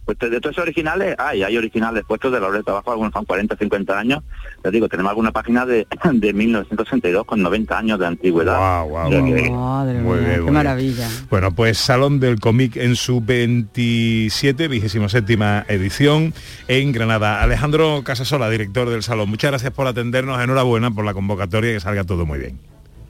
[0.06, 3.14] pues de todos esos originales hay, hay originales puestos de la hora de trabajo, algunos
[3.14, 4.24] son 40, 50 años.
[4.64, 8.84] Les digo, tenemos alguna página de, de 1962 con 90 años de antigüedad.
[8.84, 9.50] Wow, wow, wow, que...
[9.52, 11.10] Madre muy mía, bien, qué maravilla.
[11.30, 16.34] Bueno, pues Salón del Cómic en su 27, 27 edición
[16.68, 17.42] en Granada.
[17.42, 21.80] Alejandro Casasola, director del Salón, muchas gracias por atendernos, enhorabuena por la convocatoria y que
[21.80, 22.60] salga todo muy bien.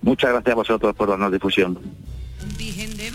[0.01, 1.79] Muchas gracias a vosotros por darnos difusión.
[2.58, 3.10] Virgen de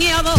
[0.00, 0.34] soñado.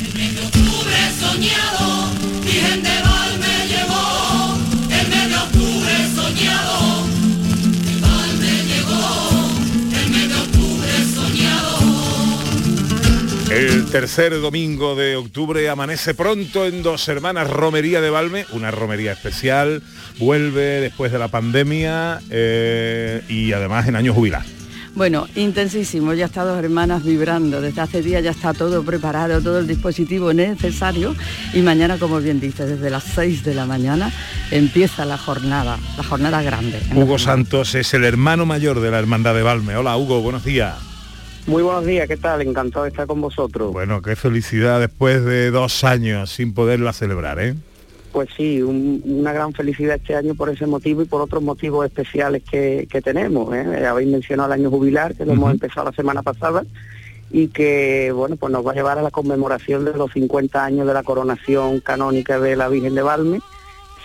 [0.00, 2.10] El mes de octubre soñado,
[2.44, 4.58] Virgen de Val me llegó.
[4.90, 7.06] El mes de octubre soñado,
[7.86, 9.04] de Val me llegó.
[9.98, 11.78] El mes de octubre soñado.
[13.50, 19.12] El tercer domingo de octubre amanece pronto en Dos Hermanas Romería de Valme, una romería
[19.12, 19.82] especial,
[20.18, 24.55] vuelve después de la pandemia eh, y además en año jubilar.
[24.96, 29.58] Bueno, intensísimo, ya está dos hermanas vibrando, desde hace días ya está todo preparado, todo
[29.58, 31.14] el dispositivo necesario
[31.52, 34.10] y mañana, como bien dice, desde las 6 de la mañana
[34.50, 36.80] empieza la jornada, la jornada grande.
[36.94, 39.76] Hugo Santos es el hermano mayor de la Hermandad de Valme.
[39.76, 40.74] Hola Hugo, buenos días.
[41.46, 42.40] Muy buenos días, ¿qué tal?
[42.40, 43.74] Encantado de estar con vosotros.
[43.74, 47.54] Bueno, qué felicidad después de dos años sin poderla celebrar, ¿eh?
[48.16, 51.84] Pues sí, un, una gran felicidad este año por ese motivo y por otros motivos
[51.84, 53.54] especiales que, que tenemos.
[53.54, 53.86] ¿eh?
[53.86, 55.36] Habéis mencionado el año jubilar, que lo uh -huh.
[55.36, 56.64] hemos empezado la semana pasada,
[57.30, 60.86] y que bueno pues nos va a llevar a la conmemoración de los 50 años
[60.86, 63.40] de la coronación canónica de la Virgen de Valme.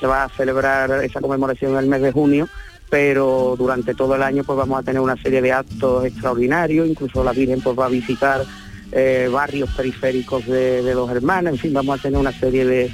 [0.01, 2.49] Se va a celebrar esa conmemoración en el mes de junio,
[2.89, 7.23] pero durante todo el año pues vamos a tener una serie de actos extraordinarios, incluso
[7.23, 8.43] la Virgen pues va a visitar
[8.91, 12.91] eh, barrios periféricos de, de los hermanos, en fin, vamos a tener una serie de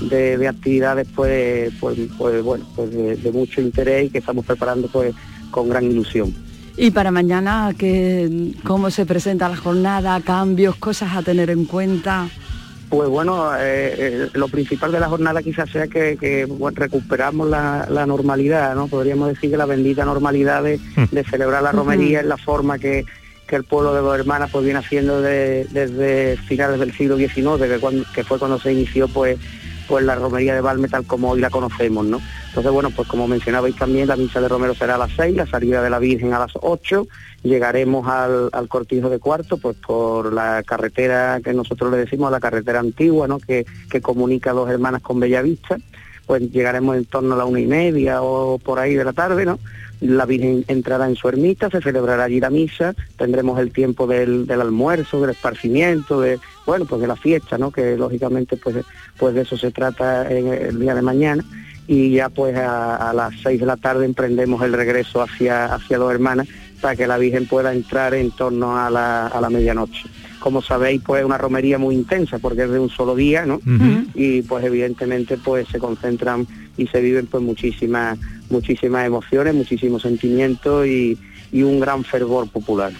[0.00, 4.44] de, de actividades pues, pues, pues bueno, pues de, de, mucho interés y que estamos
[4.46, 5.14] preparando pues
[5.50, 6.34] con gran ilusión.
[6.76, 10.20] Y para mañana, que, ¿cómo se presenta la jornada?
[10.20, 10.76] ¿Cambios?
[10.76, 12.28] ¿Cosas a tener en cuenta?
[12.88, 17.48] Pues bueno, eh, eh, lo principal de la jornada quizás sea que, que, bueno, recuperamos
[17.48, 18.88] la, la normalidad, ¿no?
[18.88, 20.80] Podríamos decir que la bendita normalidad de,
[21.12, 23.04] de celebrar la romería en la forma que,
[23.46, 27.60] que el pueblo de dos hermanas pues viene haciendo de- desde finales del siglo XIX,
[27.68, 29.38] que, cuando- que fue cuando se inició pues
[29.90, 32.20] pues la romería de Valme tal como hoy la conocemos, ¿no?
[32.46, 35.46] Entonces, bueno, pues como mencionabais también, la misa de Romero será a las 6, la
[35.46, 37.08] salida de la Virgen a las 8,
[37.42, 42.78] llegaremos al, cortijo de cuarto, pues por la carretera que nosotros le decimos, la carretera
[42.78, 43.40] antigua, ¿no?
[43.40, 45.76] Que, que comunica a dos hermanas con Bellavista,
[46.30, 49.44] pues llegaremos en torno a la una y media o por ahí de la tarde,
[49.44, 49.58] ¿no?
[50.00, 54.48] La Virgen entrará en su ermita, se celebrará allí la misa, tendremos el tiempo del,
[54.48, 57.72] almuerzo, del esparcimiento, de, bueno, pues de la fiesta, ¿no?
[57.72, 58.76] Que lógicamente pues,
[59.18, 61.44] pues de eso se trata el día de mañana
[61.88, 66.46] y ya pues a, las seis de la tarde emprendemos el regreso hacia, hacia hermanas
[66.80, 70.08] para que la Virgen pueda entrar en torno a la, a la medianoche.
[70.40, 73.60] Como sabéis, pues es una romería muy intensa porque es de un solo día, ¿no?
[74.14, 80.86] Y pues evidentemente pues se concentran y se viven pues muchísimas, muchísimas emociones, muchísimos sentimientos
[80.86, 81.18] y,
[81.52, 82.92] y un gran fervor popular.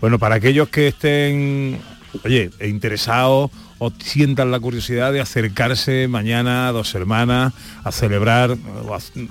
[0.00, 1.78] Bueno, para aquellos que estén,
[2.24, 7.52] oye, interesados o sientan la curiosidad de acercarse mañana a dos hermanas
[7.84, 8.52] a celebrar,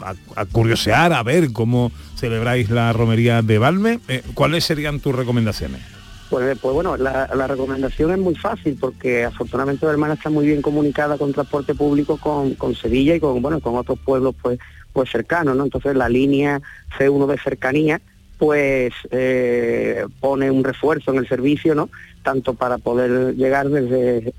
[0.01, 4.99] a, a- a curiosear, a ver cómo celebráis la romería de Valme, eh, ¿cuáles serían
[4.99, 5.81] tus recomendaciones?
[6.29, 10.61] Pues, pues bueno, la, recomendación es muy fácil porque afortunadamente la hermana está muy bien
[10.61, 14.59] comunicada con transporte público con, con Sevilla y con bueno con otros pueblos pues
[14.91, 15.65] pues cercanos, ¿no?
[15.65, 16.61] Entonces la línea
[16.97, 18.01] C1 de cercanía
[18.37, 21.89] pues eh, pone un refuerzo en el servicio, ¿no?
[22.23, 24.33] Tanto para poder llegar desde,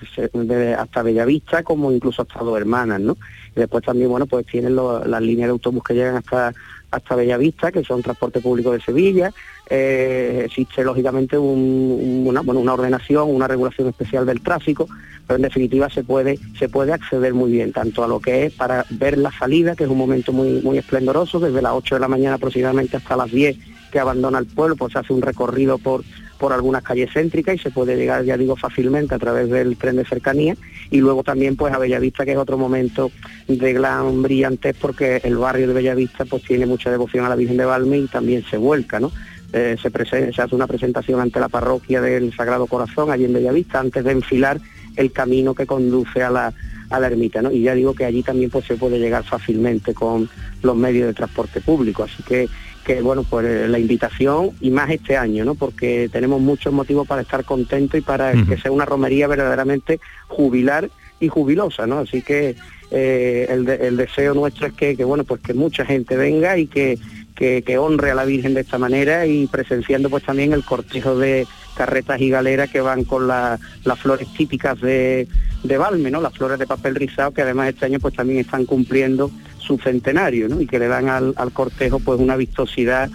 [0.79, 3.17] hasta Bellavista como incluso hasta Dos Hermanas, ¿no?
[3.55, 6.53] Y después también, bueno, pues tienen las líneas de autobús que llegan hasta
[6.97, 9.33] hasta Bellavista, que son transporte público de Sevilla.
[9.69, 14.87] Eh, existe lógicamente un- una ordenación, una regulación especial del tráfico,
[15.27, 18.53] pero en definitiva se puede, se puede acceder muy bien, tanto a lo que es
[18.53, 22.01] para ver la salida, que es un momento muy, muy esplendoroso, desde las 8 de
[22.01, 23.57] la mañana aproximadamente hasta las 10
[23.91, 26.03] que abandona el pueblo, pues se hace un recorrido por,
[26.39, 29.97] por algunas calles céntricas y se puede llegar, ya digo, fácilmente a través del tren
[29.97, 30.57] de cercanía
[30.91, 33.11] y luego también pues a Bellavista, que es otro momento
[33.49, 37.57] de gran brillantez porque el barrio de Bellavista pues tiene mucha devoción a la Virgen
[37.57, 39.11] de Valme y también se vuelca, ¿no?
[39.53, 43.33] Eh, se, prese- se hace una presentación ante la parroquia del Sagrado Corazón allí en
[43.33, 44.61] Bellavista antes de enfilar
[44.97, 46.53] el camino que conduce a la,
[46.91, 47.51] a la ermita, ¿no?
[47.53, 50.29] Y ya digo que allí también pues se puede llegar fácilmente con
[50.63, 52.49] los medios de transporte público, así que
[52.87, 55.57] que bueno, pues eh, la invitación y más este año, ¿no?
[55.57, 60.89] Porque tenemos muchos motivos para estar contentos y para que sea una romería verdaderamente jubilar
[61.19, 61.99] y jubilosa, ¿no?
[61.99, 62.55] Así que
[62.93, 66.57] eh, el, de- el deseo nuestro es que, que, bueno, pues que mucha gente venga
[66.59, 66.97] y que,
[67.35, 71.19] que, que honre a la Virgen de esta manera y presenciando pues también el cortejo
[71.19, 71.45] de
[71.77, 75.27] carretas y galeras que van con la- las flores típicas de,
[75.65, 76.21] de Valme, ¿no?
[76.21, 79.31] Las flores de papel rizado que además este año pues también están cumpliendo
[79.67, 80.61] su centenario.
[80.61, 83.11] Y que le dan al, cortejo pues una vistosidad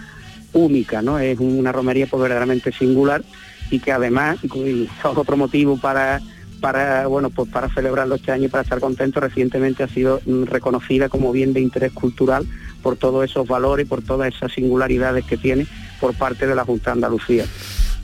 [0.52, 1.18] única, ¿no?
[1.18, 3.22] Es una romería pues verdaderamente singular
[3.70, 6.20] y que además, y otro motivo para
[6.60, 10.44] para bueno pues para celebrarlo este año y para estar contentos recientemente ha sido mm,
[10.44, 12.46] reconocida como bien de interés cultural
[12.84, 15.66] por todos esos valores por todas esas singularidades que tiene
[16.02, 17.46] por parte de la Junta de Andalucía.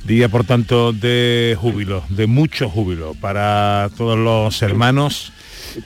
[0.04, 5.32] Día, por tanto, de júbilo, de mucho júbilo para todos los hermanos.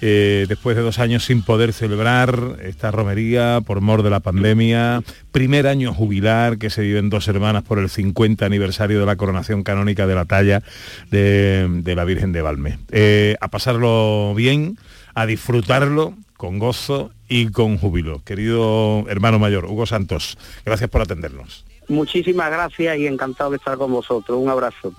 [0.01, 5.03] Eh, después de dos años sin poder celebrar esta romería por mor de la pandemia,
[5.31, 9.17] primer año jubilar que se vive en dos hermanas por el 50 aniversario de la
[9.17, 10.63] coronación canónica de la talla
[11.11, 12.79] de, de la Virgen de Valme.
[12.91, 14.79] Eh, a pasarlo bien,
[15.15, 18.23] a disfrutarlo con gozo y con júbilo.
[18.25, 21.65] Querido hermano mayor, Hugo Santos, gracias por atendernos.
[21.89, 24.39] Muchísimas gracias y encantado de estar con vosotros.
[24.39, 24.93] Un abrazo.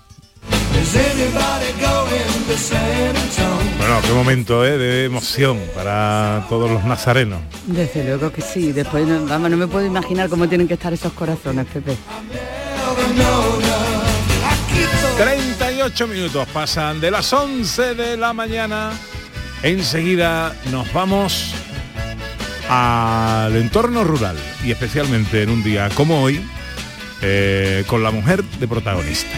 [3.78, 4.78] Bueno, qué momento ¿eh?
[4.78, 7.40] de emoción para todos los nazarenos.
[7.68, 10.94] Desde luego que sí, después no, vamos, no me puedo imaginar cómo tienen que estar
[10.94, 11.98] esos corazones, Pepe.
[15.18, 18.92] 38 minutos pasan de las 11 de la mañana.
[19.62, 21.54] Enseguida nos vamos
[22.70, 26.42] al entorno rural y especialmente en un día como hoy
[27.22, 29.38] eh, con la mujer de protagonista.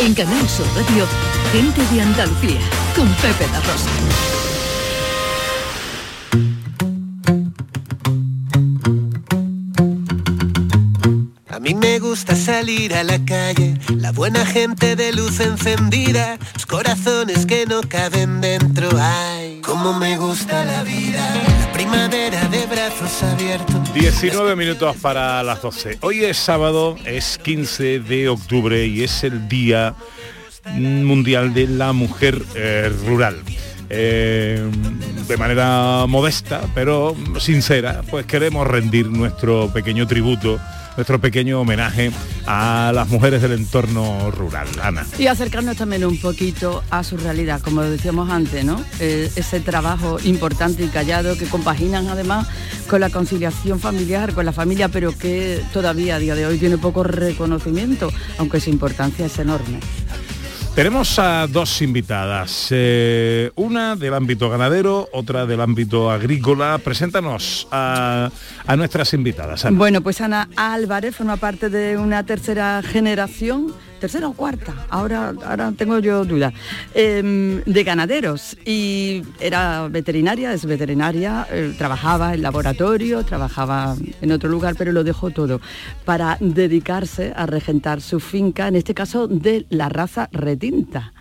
[0.00, 1.06] En Canal Sur Radio,
[1.50, 2.60] Gente de Andalucía,
[2.94, 3.90] con Pepe da Rosa.
[11.50, 16.66] A mí me gusta salir a la calle, la buena gente de luz encendida, los
[16.66, 18.88] corazones que no caben dentro.
[19.00, 23.94] Ay, cómo me gusta la vida, la primavera de brazos abiertos.
[23.94, 25.98] 19 minutos para las 12.
[26.00, 29.94] Hoy es sábado, es 15 de octubre y es el Día
[30.74, 33.36] Mundial de la Mujer eh, Rural.
[33.90, 34.60] Eh,
[35.28, 40.58] de manera modesta, pero sincera, pues queremos rendir nuestro pequeño tributo
[40.98, 42.10] nuestro pequeño homenaje
[42.44, 44.66] a las mujeres del entorno rural.
[44.82, 45.06] Ana.
[45.16, 48.82] Y acercarnos también un poquito a su realidad, como decíamos antes, ¿no?
[48.98, 52.48] Eh, ese trabajo importante y callado que compaginan además
[52.88, 56.78] con la conciliación familiar, con la familia, pero que todavía a día de hoy tiene
[56.78, 59.78] poco reconocimiento, aunque su importancia es enorme.
[60.78, 66.78] Tenemos a dos invitadas, eh, una del ámbito ganadero, otra del ámbito agrícola.
[66.78, 68.30] Preséntanos a,
[68.76, 69.66] nuestras invitadas.
[69.72, 75.72] Bueno, pues Ana Álvarez forma parte de una tercera generación, tercera o cuarta, ahora, ahora
[75.76, 76.52] tengo yo duda,
[76.94, 78.56] em, de ganaderos.
[78.64, 85.04] Y era veterinaria, es veterinaria, eh, trabajaba en laboratorio, trabajaba en otro lugar, pero lo
[85.04, 85.60] dejó todo
[86.04, 91.12] para dedicarse a regentar su finca, en este caso de la raza retinta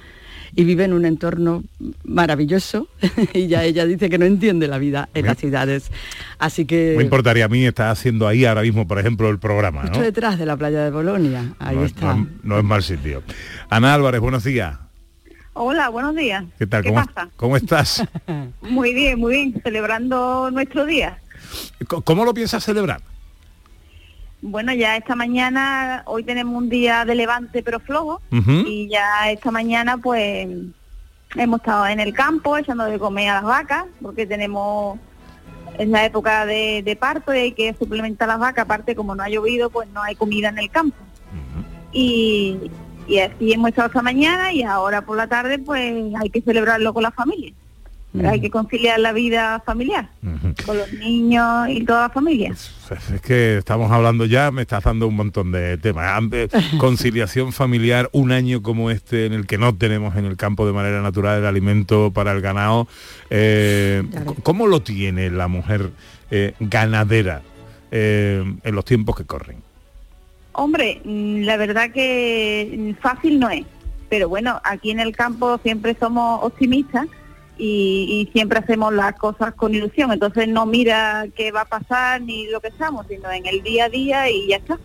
[0.55, 1.63] y vive en un entorno
[2.03, 2.87] maravilloso
[3.33, 5.91] y ya ella dice que no entiende la vida en las ciudades.
[6.39, 6.95] Así que...
[6.97, 9.81] Me importaría a mí estar haciendo ahí ahora mismo, por ejemplo, el programa.
[9.81, 10.05] Justo ¿no?
[10.05, 12.13] detrás de la playa de Bolonia, ahí no, está.
[12.13, 13.23] No, no, es mal sitio.
[13.69, 14.77] Ana Álvarez, buenos días.
[15.53, 16.45] Hola, buenos días.
[16.59, 16.83] ¿Qué tal?
[16.83, 17.29] ¿Qué ¿Cómo, pasa?
[17.35, 18.03] ¿Cómo estás?
[18.61, 21.19] muy bien, muy bien, celebrando nuestro día.
[21.87, 23.01] ¿Cómo lo piensas celebrar?
[24.41, 28.63] Bueno, ya esta mañana, hoy tenemos un día de levante pero flojo Uh -huh.
[28.67, 30.47] y ya esta mañana pues
[31.35, 34.99] hemos estado en el campo echando de comer a las vacas porque tenemos
[35.77, 39.23] es la época de, de parto y hay que suplementar las vacas, aparte como no
[39.23, 40.97] ha llovido pues no hay comida en el campo.
[41.91, 42.71] y,
[43.07, 46.93] y así hemos estado esta mañana y ahora por la tarde pues hay que celebrarlo
[46.93, 47.53] con la familia.
[48.25, 50.09] Hay que conciliar la vida familiar
[50.65, 52.51] con los niños y toda la familia.
[52.51, 56.21] Es que estamos hablando ya, me estás dando un montón de temas.
[56.79, 60.73] Conciliación familiar, un año como este en el que no tenemos en el campo de
[60.73, 62.87] manera natural el alimento para el ganado.
[63.29, 64.03] eh,
[64.43, 65.91] ¿Cómo lo tiene la mujer
[66.31, 67.41] eh, ganadera
[67.91, 69.57] eh, en los tiempos que corren?
[70.53, 73.65] Hombre, mm, la verdad que mm, fácil no es,
[74.09, 77.07] pero bueno, aquí en el campo siempre somos optimistas
[77.57, 82.21] y, y siempre hacemos las cosas con ilusión, entonces no mira qué va a pasar
[82.21, 84.77] ni lo que estamos, sino en el día a día y ya está.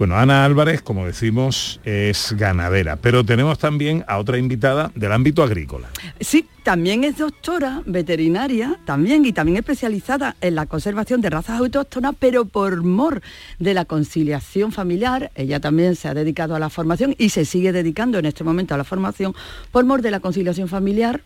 [0.00, 5.42] Bueno, Ana Álvarez, como decimos, es ganadera, pero tenemos también a otra invitada del ámbito
[5.42, 5.90] agrícola.
[6.18, 12.14] Sí, también es doctora veterinaria, también y también especializada en la conservación de razas autóctonas,
[12.18, 13.20] pero por mor
[13.58, 17.70] de la conciliación familiar, ella también se ha dedicado a la formación y se sigue
[17.70, 19.34] dedicando en este momento a la formación,
[19.70, 21.20] por mor de la conciliación familiar,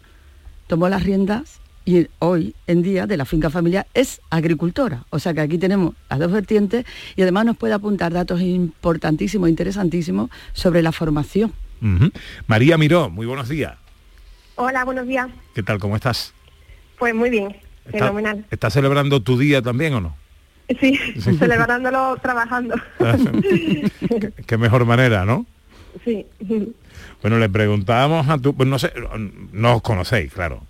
[0.67, 5.05] tomó las riendas y hoy en día de la finca familiar es agricultora.
[5.11, 6.87] O sea que aquí tenemos las dos vertientes
[7.17, 11.53] y además nos puede apuntar datos importantísimos, interesantísimos sobre la formación.
[12.47, 13.75] María Miró, muy buenos días.
[14.57, 15.29] Hola, buenos días.
[15.55, 15.79] ¿Qué tal?
[15.79, 16.33] ¿Cómo estás?
[16.99, 18.47] Pues muy bien, ¿Está- fenomenal.
[18.51, 20.17] ¿Estás celebrando tu día también o no?
[20.81, 20.97] Sí,
[21.39, 22.75] celebrándolo trabajando.
[24.47, 25.45] Qué mejor manera, ¿no?
[26.05, 26.25] sí.
[27.25, 28.55] Bueno, le preguntábamos a tu...
[28.55, 28.93] Pues no sé,
[29.51, 30.62] no os conocéis, claro.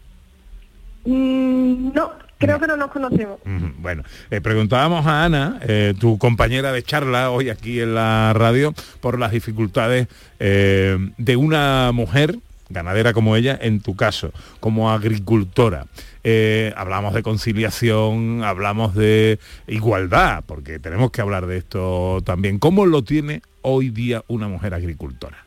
[1.05, 3.40] Mm, no, creo que no nos conocemos.
[3.78, 8.72] Bueno, eh, preguntábamos a Ana, eh, tu compañera de charla hoy aquí en la radio,
[9.00, 10.07] por las dificultades
[10.38, 12.38] eh, de una mujer
[12.70, 14.30] ganadera como ella, en tu caso,
[14.61, 15.86] como agricultora.
[16.22, 22.61] Eh, hablamos de conciliación, hablamos de igualdad, porque tenemos que hablar de esto también.
[22.61, 25.44] ¿Cómo lo tiene hoy día una mujer agricultora?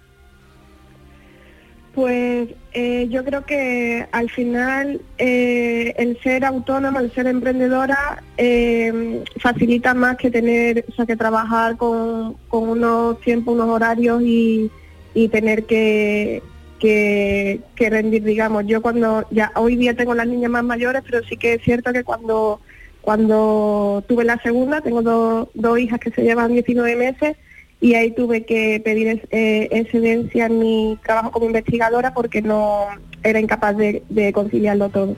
[1.98, 9.24] Pues eh, yo creo que al final eh, el ser autónoma, el ser emprendedora, eh,
[9.40, 14.70] facilita más que tener, o sea, que trabajar con, con unos tiempos, unos horarios y,
[15.16, 16.44] y tener que,
[16.78, 18.68] que, que rendir, digamos.
[18.68, 21.92] Yo cuando, ya hoy día tengo las niñas más mayores, pero sí que es cierto
[21.94, 22.62] que cuando,
[23.02, 27.38] cuando tuve la segunda, tengo dos, dos hijas que se llevan 19 meses,
[27.80, 32.86] y ahí tuve que pedir eh, excedencia en mi trabajo como investigadora porque no
[33.24, 35.16] era incapaz de, conciliarlo todo.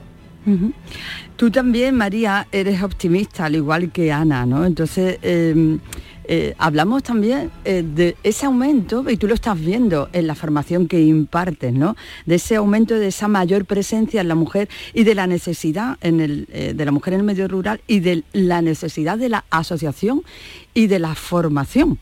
[1.36, 4.64] Tú también, María, eres optimista, al igual que Ana, ¿no?
[4.64, 5.78] Entonces, eh,
[6.32, 10.86] eh, hablamos también eh, de ese aumento, y tú lo estás viendo en la formación
[10.86, 11.96] que impartes, ¿no?
[12.24, 16.20] De ese aumento, de esa mayor presencia en la mujer y de la necesidad en
[16.20, 19.44] el, eh, de la mujer en el medio rural y de la necesidad de la
[19.50, 20.22] asociación
[20.72, 21.98] y de la formación.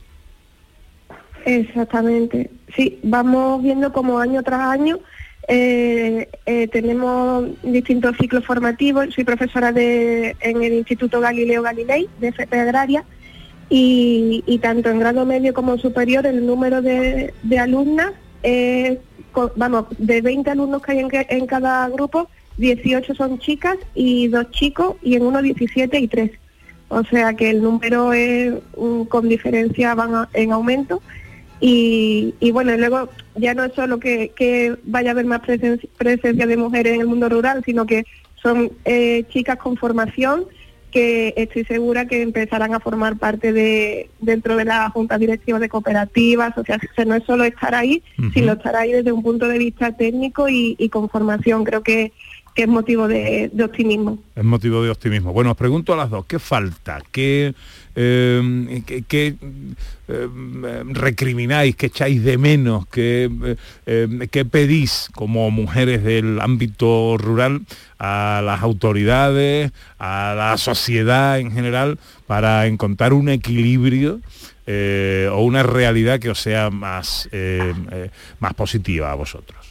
[1.48, 2.50] Exactamente.
[2.76, 4.98] Sí, vamos viendo como año tras año
[5.48, 9.14] eh, eh, tenemos distintos ciclos formativos.
[9.14, 13.02] Soy profesora de, en el Instituto Galileo Galilei de FP Agraria
[13.70, 18.12] y, tanto en grado medio como superior el número de, de alumnas,
[19.32, 20.98] co- vamos, de 20 alumnos que hay
[21.30, 22.28] en, cada grupo,
[22.58, 26.30] 18 son chicas y dos chicos y en uno 17 y 3.
[26.90, 31.00] O sea que el número es mm, con diferencia van en aumento
[31.60, 35.88] y, y bueno, luego ya no es solo que, que vaya a haber más presen-
[35.96, 38.04] presencia de mujeres en el mundo rural, sino que
[38.42, 40.44] son eh, chicas con formación
[40.90, 45.68] que estoy segura que empezarán a formar parte de dentro de las juntas directivas de
[45.68, 46.56] cooperativas.
[46.56, 48.02] O sea, no es solo estar ahí,
[48.32, 51.64] sino estar ahí desde un punto de vista técnico y, y con formación.
[51.64, 52.12] Creo que,
[52.54, 54.18] que es motivo de, de optimismo.
[54.34, 55.34] Es motivo de optimismo.
[55.34, 57.02] Bueno, os pregunto a las dos, ¿qué falta?
[57.12, 57.52] ¿Qué,
[58.00, 59.34] eh, qué,
[60.06, 60.28] eh,
[60.92, 61.74] recrimináis?
[61.74, 62.86] ¿Qué echáis de menos?
[62.86, 67.62] ¿Qué, eh, eh, qué pedís como mujeres del ámbito rural
[67.98, 74.20] a las autoridades, a la sociedad en general, para encontrar un equilibrio
[74.66, 77.74] eh, o una realidad que os sea más, eh,
[78.38, 79.67] más positiva a vosotros?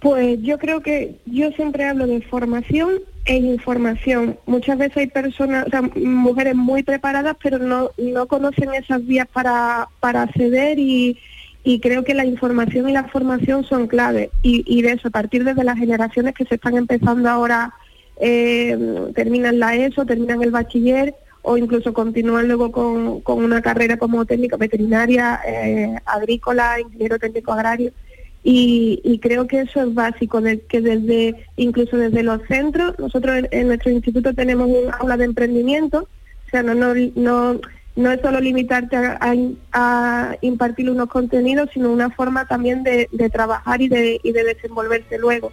[0.00, 4.38] Pues yo creo que yo siempre hablo de formación e información.
[4.46, 9.26] Muchas veces hay personas, o sea, mujeres muy preparadas, pero no, no conocen esas vías
[9.32, 11.18] para, para acceder y,
[11.64, 14.30] y creo que la información y la formación son clave.
[14.42, 17.74] Y, y de eso, a partir de las generaciones que se están empezando ahora,
[18.18, 18.78] eh,
[19.14, 24.24] terminan la ESO, terminan el bachiller o incluso continúan luego con, con una carrera como
[24.24, 27.92] técnico veterinaria, eh, agrícola, ingeniero técnico agrario.
[28.48, 33.34] Y, y creo que eso es básico, de, que desde incluso desde los centros, nosotros
[33.38, 36.06] en, en nuestro instituto tenemos un aula de emprendimiento,
[36.46, 37.60] o sea, no, no, no,
[37.96, 39.34] no es solo limitarte a, a,
[39.72, 44.44] a impartir unos contenidos, sino una forma también de, de trabajar y de, y de
[44.44, 45.50] desenvolverse luego.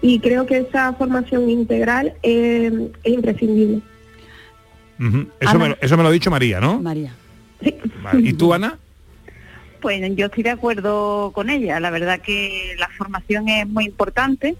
[0.00, 2.70] y creo que esa formación integral eh,
[3.02, 3.80] es imprescindible.
[5.40, 6.78] Eso, me, lo- eso me lo ha dicho María, ¿no?
[6.80, 7.12] María.
[8.02, 8.20] Vale.
[8.28, 8.78] ¿Y tú, Ana?
[9.80, 11.80] Pues yo estoy de acuerdo con ella.
[11.80, 14.56] La verdad que la formación es muy importante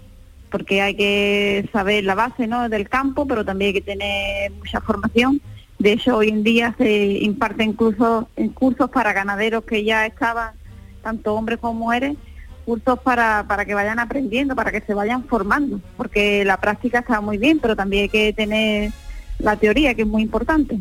[0.49, 2.69] porque hay que saber la base ¿no?
[2.69, 5.41] del campo, pero también hay que tener mucha formación.
[5.77, 10.53] De hecho, hoy en día se imparten cursos, en cursos para ganaderos que ya estaban,
[11.01, 12.17] tanto hombres como mujeres,
[12.65, 17.21] cursos para, para que vayan aprendiendo, para que se vayan formando, porque la práctica está
[17.21, 18.91] muy bien, pero también hay que tener
[19.39, 20.79] la teoría, que es muy importante.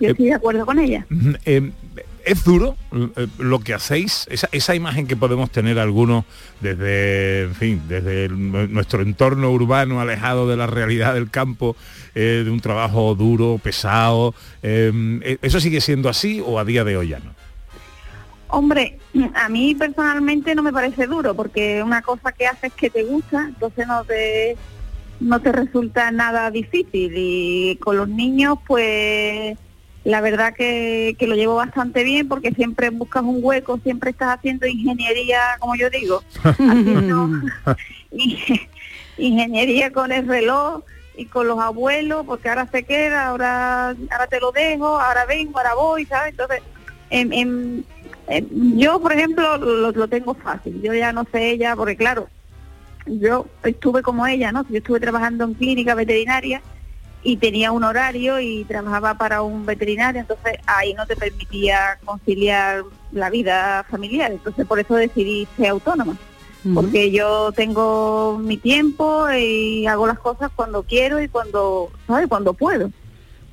[0.00, 1.06] Yo estoy de acuerdo con ella.
[1.44, 1.72] Eh,
[2.28, 6.24] es duro eh, lo que hacéis, esa, esa imagen que podemos tener algunos
[6.60, 11.74] desde, en fin, desde nuestro entorno urbano alejado de la realidad del campo,
[12.14, 14.34] eh, de un trabajo duro, pesado.
[14.62, 17.32] eh, ¿Eso sigue siendo así o a día de hoy ya no?
[18.48, 18.98] Hombre,
[19.34, 23.46] a mí personalmente no me parece duro porque una cosa que haces que te gusta,
[23.48, 24.56] entonces no te
[25.20, 29.58] no te resulta nada difícil y con los niños pues
[30.04, 34.36] la verdad que, que lo llevo bastante bien porque siempre buscas un hueco, siempre estás
[34.38, 37.28] haciendo ingeniería, como yo digo, haciendo
[38.12, 38.68] inge-
[39.18, 40.82] ingeniería con el reloj
[41.16, 45.58] y con los abuelos porque ahora se queda, ahora ahora te lo dejo, ahora vengo,
[45.58, 46.30] ahora voy, ¿sabes?
[46.30, 46.62] Entonces,
[47.10, 47.84] en- en-
[48.28, 50.80] en- yo, por ejemplo, lo, lo tengo fácil.
[50.80, 52.28] Yo ya no sé ella, porque claro,
[53.06, 54.64] yo estuve como ella, ¿no?
[54.68, 56.62] Yo estuve trabajando en clínica veterinaria
[57.22, 62.84] y tenía un horario y trabajaba para un veterinario, entonces ahí no te permitía conciliar
[63.12, 64.32] la vida familiar.
[64.32, 66.16] Entonces por eso decidí ser autónoma.
[66.74, 72.26] Porque yo tengo mi tiempo y hago las cosas cuando quiero y cuando, ¿sabes?
[72.28, 72.90] Cuando puedo.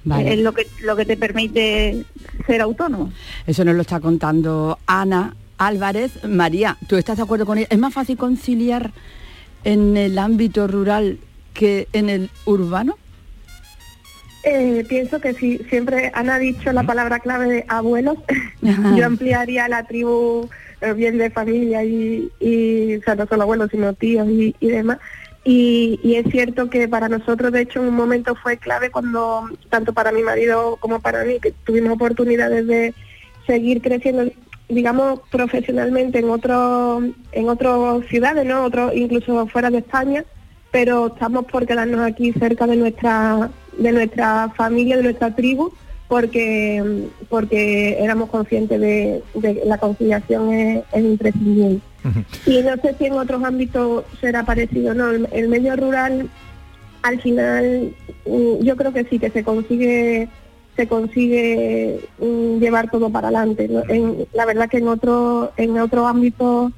[0.03, 0.34] Vale.
[0.34, 2.03] Es lo que lo que te permite
[2.45, 3.11] ser autónomo.
[3.47, 6.24] Eso nos lo está contando Ana Álvarez.
[6.26, 7.68] María, ¿tú estás de acuerdo con ella?
[7.70, 8.91] ¿Es más fácil conciliar
[9.63, 11.20] en el ámbito rural
[11.53, 12.97] que en el urbano?
[14.48, 18.18] Eh, pienso que sí, siempre Ana ha dicho la palabra clave de abuelos.
[18.96, 20.48] Yo ampliaría la tribu
[20.82, 24.68] eh, bien de familia y, y, o sea, no solo abuelos, sino tíos y, y
[24.68, 25.00] demás.
[25.43, 29.50] Y, y es cierto que para nosotros, de hecho, en un momento fue clave cuando,
[29.70, 32.93] tanto para mi marido como para mí, que tuvimos oportunidades de
[33.48, 34.32] seguir creciendo,
[34.70, 38.64] digamos, profesionalmente en otro, en otras ciudades, ¿no?
[38.64, 40.24] Otro, incluso fuera de España,
[40.70, 45.72] pero estamos por quedarnos aquí cerca de nuestra de nuestra familia, de nuestra tribu,
[46.08, 51.80] porque porque éramos conscientes de, de la conciliación es, es imprescindible.
[52.46, 55.10] Y no sé si en otros ámbitos será parecido, ¿no?
[55.10, 56.30] El, el medio rural,
[57.02, 57.96] al final,
[58.28, 60.30] mm, yo creo que sí, que se consigue
[60.76, 63.70] se consigue mm, llevar todo para adelante.
[64.34, 66.72] la verdad que en otro en otro ámbito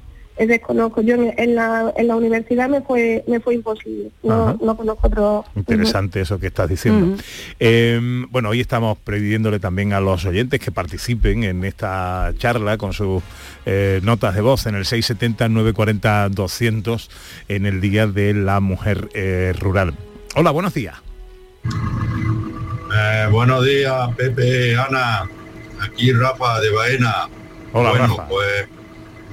[0.46, 1.00] desconozco.
[1.00, 4.10] Yo en, la, en la universidad me fue me fue imposible.
[4.22, 5.44] No, no conozco otro.
[5.56, 7.16] Interesante eso que estás diciendo.
[7.58, 7.98] Eh,
[8.30, 13.22] bueno, hoy estamos pidiéndole también a los oyentes que participen en esta charla con sus
[13.66, 17.08] eh, notas de voz en el 670-940-200
[17.48, 19.94] en el Día de la Mujer eh, Rural.
[20.36, 20.96] Hola, buenos días.
[22.94, 25.22] Eh, buenos días, Pepe, Ana.
[25.80, 27.28] Aquí Rafa de Baena.
[27.72, 28.28] Hola, bueno, Rafa.
[28.28, 28.68] pues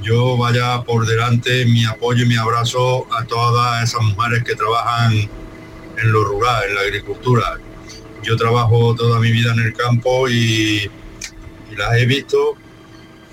[0.06, 5.14] yo vaya por delante mi apoyo y mi abrazo a todas esas mujeres que trabajan
[5.14, 7.58] en lo rural, en la agricultura.
[8.22, 10.90] Yo trabajo toda mi vida en el campo y,
[11.72, 12.54] y las he visto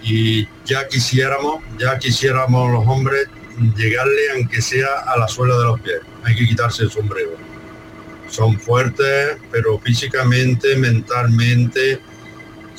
[0.03, 3.29] y ya quisiéramos, ya quisiéramos los hombres
[3.77, 6.01] llegarle aunque sea a la suela de los pies.
[6.25, 7.53] Hay que quitarse el sombrero
[8.33, 12.01] son fuertes, pero físicamente, mentalmente,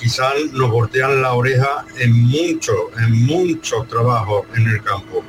[0.03, 5.23] quizás nos voltean la oreja en muchos, en muchos trabajos en el campo.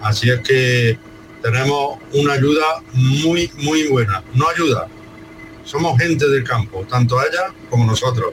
[0.00, 0.96] Así es que
[1.42, 4.22] tenemos una ayuda muy, muy buena.
[4.32, 4.86] No ayuda,
[5.64, 8.32] somos gente del campo, tanto ellas como nosotros.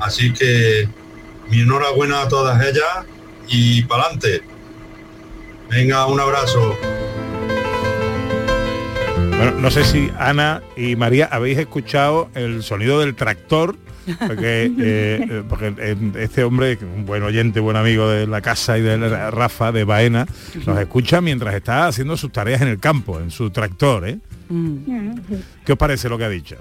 [0.00, 0.88] Así que
[1.50, 3.04] mi enhorabuena a todas ellas
[3.48, 4.40] y para adelante.
[5.68, 6.74] Venga, un abrazo.
[9.16, 13.76] Bueno, no sé si Ana y María habéis escuchado el sonido del tractor,
[14.26, 18.78] porque, eh, eh, porque eh, este hombre, un buen oyente, buen amigo de la casa
[18.78, 20.26] y de la- Rafa de Baena,
[20.66, 24.08] nos escucha mientras está haciendo sus tareas en el campo, en su tractor.
[24.08, 24.18] ¿eh?
[25.64, 26.56] ¿Qué os parece lo que ha dicho?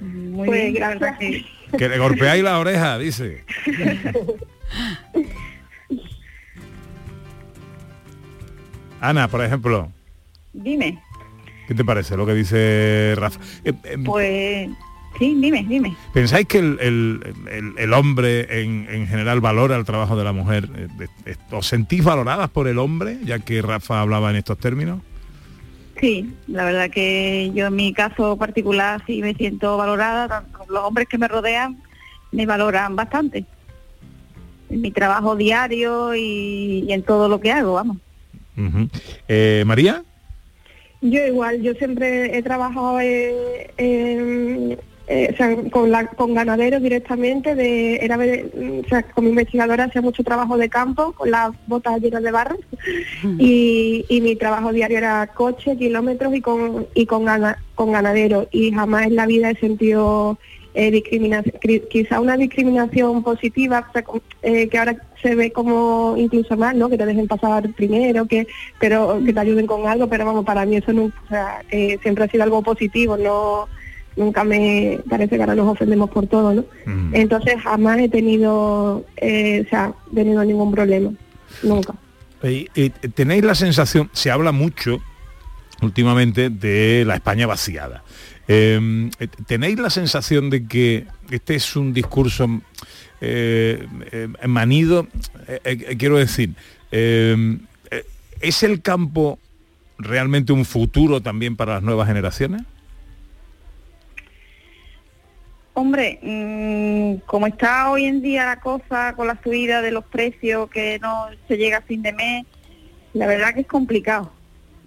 [0.00, 1.18] Muy Pues bien, gracias.
[1.18, 1.44] que-
[1.78, 3.42] Que le golpeáis la oreja, dice.
[9.00, 9.90] Ana, por ejemplo,
[10.52, 11.02] Dime,
[11.66, 13.40] ¿qué te parece lo que dice Rafa?
[13.64, 14.68] Eh, eh, pues
[15.18, 15.96] Sí, dime, dime.
[16.12, 20.32] ¿Pensáis que el, el- el- el hombre en, en general valora el trabajo de la
[20.32, 20.68] mujer?
[20.76, 20.88] Eh,
[21.26, 25.00] eh, ¿Os sentís valoradas por el hombre, ya que Rafa hablaba en estos términos?
[26.00, 30.82] Sí, la verdad que yo en mi caso particular sí me siento valorada, tanto los
[30.82, 31.80] hombres que me rodean
[32.32, 33.44] me valoran bastante.
[34.70, 37.98] En mi trabajo diario y, y en todo lo que hago, vamos.
[39.28, 40.02] Eh, María,
[41.00, 44.76] Yo igual, yo siempre he trabajado eh, en-
[45.06, 49.84] eh, o sea, con, la- con ganaderos directamente, de, era, ve- o sea, como investigadora
[49.84, 52.56] hacía mucho trabajo de campo, con las botas llenas de barro,
[53.38, 58.48] y, y mi trabajo diario era coche, kilómetros y con, y con, gana- con ganaderos,
[58.50, 60.38] y jamás en la vida he sentido
[60.74, 65.52] eh, discriminación, cri- quizá una discriminación positiva, o sea, con- eh, que ahora se ve
[65.52, 66.88] como incluso más, ¿no?
[66.88, 68.46] Que te dejen pasar primero, que
[68.80, 71.98] pero que te ayuden con algo, pero vamos, para mí eso no, o sea, eh,
[72.02, 73.68] siempre ha sido algo positivo, no
[74.16, 76.64] nunca me parece que ahora nos ofendemos por todo, ¿no?
[77.12, 81.12] Entonces jamás he tenido, eh, o sea, tenido ningún problema,
[81.62, 81.94] nunca.
[82.74, 85.00] eh, tenéis la sensación, se habla mucho
[85.82, 88.04] últimamente de la España vaciada.
[88.46, 92.60] Eh, eh, ¿Tenéis la sensación de que este es un discurso
[93.20, 95.06] eh, eh, manido?
[95.98, 96.54] Quiero decir,
[96.92, 97.58] eh,
[98.40, 99.38] ¿es el campo
[99.98, 102.62] realmente un futuro también para las nuevas generaciones?
[105.76, 110.70] Hombre, mm, como está hoy en día la cosa con la subida de los precios
[110.70, 112.46] que no se llega a fin de mes,
[113.12, 114.30] la verdad que es complicado,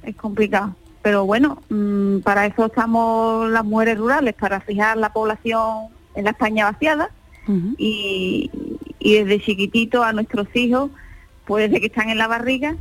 [0.03, 0.77] es complicado.
[1.01, 6.31] Pero bueno, mm, para eso estamos las mujeres rurales, para fijar la población en la
[6.31, 7.09] España vaciada
[7.77, 8.49] y,
[8.99, 10.91] y desde chiquitito a nuestros hijos,
[11.45, 12.77] pues desde que están en la barriga,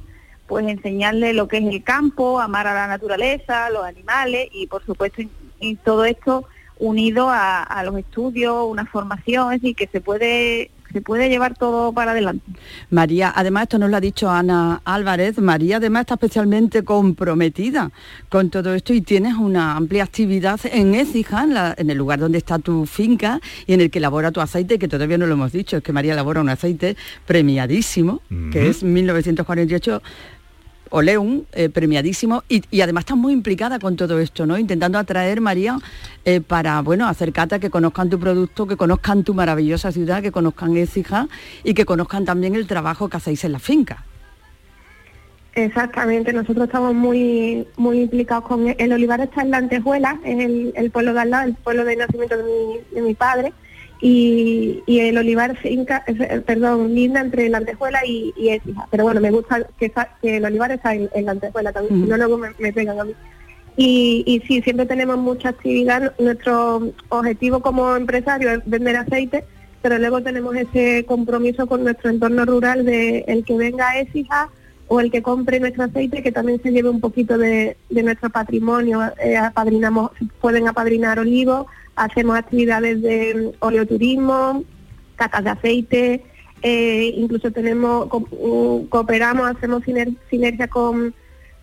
[0.47, 4.85] pues enseñarles lo que es el campo, amar a la naturaleza, los animales y por
[4.85, 5.23] supuesto
[5.59, 6.47] y todo esto
[6.79, 11.59] unido a, a los estudios, una formación, es decir, que se puede se puede llevar
[11.59, 12.45] todo para adelante.
[12.91, 17.91] María, además esto nos lo ha dicho Ana Álvarez, María además está especialmente comprometida
[18.31, 22.21] con todo esto y tienes una amplia actividad en Écija, en, la- en el lugar
[22.21, 25.35] donde está tu finca y en el que elabora tu aceite, que todavía no lo
[25.35, 26.97] hemos dicho, es que María elabora un aceite
[27.27, 28.23] premiadísimo,
[28.53, 30.03] que es 1948
[30.91, 34.59] Oleum, eh, premiadísimo, y, además está muy implicada con todo esto, ¿no?
[34.59, 35.79] Intentando atraer, María,
[36.25, 40.77] eh, para, bueno, acercarte que conozcan tu producto, que conozcan tu maravillosa ciudad, que conozcan
[40.77, 41.29] Écija
[41.65, 44.05] y que conozcan también el trabajo que hacéis en la finca.
[45.55, 50.73] Exactamente, nosotros estamos muy muy implicados con el olivar está en la Antejuela, es el,
[50.77, 53.55] el pueblo de al lado, el pueblo de nacimiento de mi, de mi padre,
[54.01, 58.87] y, y el olivar finca, eh, perdón, linda entre la Antejuela y, y Écija.
[58.91, 59.93] Pero bueno, me gusta que,
[60.23, 63.05] el olivar está en, en la Antejuela también, si no luego me, me pegan a
[63.05, 63.15] mí.
[63.77, 66.15] Y, y sí, siempre tenemos mucha actividad.
[66.19, 69.45] Nuestro objetivo como empresario es vender aceite,
[69.83, 74.49] pero luego tenemos ese compromiso con nuestro entorno rural de el que venga a Écija
[74.89, 78.31] o el que compre nuestro aceite que también se lleve un poquito de, de nuestro
[78.31, 79.03] patrimonio.
[79.23, 81.67] Eh, apadrinamos, pueden apadrinar olivos,
[81.97, 84.63] hacemos actividades de mm, oleoturismo,
[85.17, 86.23] catas de aceite,
[86.63, 91.15] eh, incluso tenemos mm, cooperamos, hacemos siner- sinergia con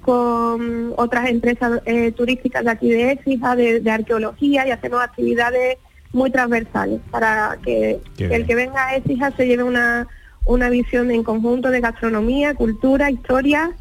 [0.02, 5.78] con otras empresas eh, turísticas de aquí de Écija, de, de arqueología y hacemos actividades
[6.12, 8.00] muy transversales para que,
[8.36, 10.06] el que venga a Écija se lleve una,
[10.46, 13.72] una visión en conjunto de gastronomía, cultura, historia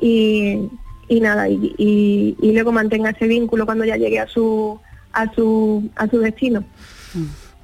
[0.00, 0.60] y,
[1.08, 4.80] y nada, y, y- y luego mantenga ese vínculo cuando ya llegue a su
[5.16, 6.64] a su a su destino.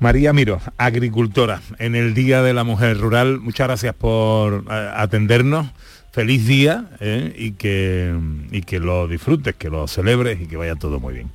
[0.00, 5.68] María Miro, agricultora, en el Día de la Mujer Rural, muchas gracias por eh, atendernos.
[6.10, 8.14] Feliz día eh, y, que,
[8.50, 11.30] y que lo disfrutes, que lo celebres y que vaya todo muy bien.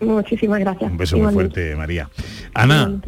[0.00, 0.90] Muchísimas gracias.
[0.90, 2.08] Un beso muy fuerte, María.
[2.54, 3.00] Ana.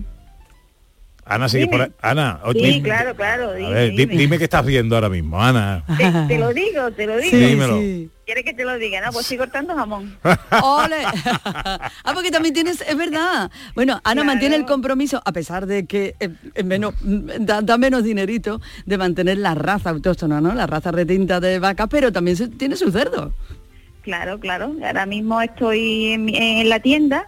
[1.27, 1.89] Ana, sigue por ahí.
[2.03, 3.51] Ana, Sí, dime- claro, claro.
[3.51, 4.17] a Dime, ver, di- dime.
[4.17, 5.83] dime qué estás viendo ahora mismo, Ana.
[5.97, 7.31] Te, te lo digo, te lo digo.
[7.31, 7.79] Sí, Dímelo.
[7.81, 8.11] sí.
[8.27, 9.01] ¿Quieres que te lo diga?
[9.03, 10.17] No, pues estoy cortando jamón.
[10.63, 10.97] ¡Ole!
[11.45, 13.51] ah, porque también tienes, es verdad.
[13.75, 17.77] Bueno, Ana mantiene el compromiso, a pesar de que eh, eh, menos, mm, da, da
[17.79, 20.55] menos dinerito, de mantener la raza autóctona, ¿no?
[20.55, 23.33] La raza retinta de vaca, pero también se- tiene su cerdo.
[24.05, 24.73] Claro, claro.
[24.85, 27.27] Ahora mismo estoy en, en la tienda.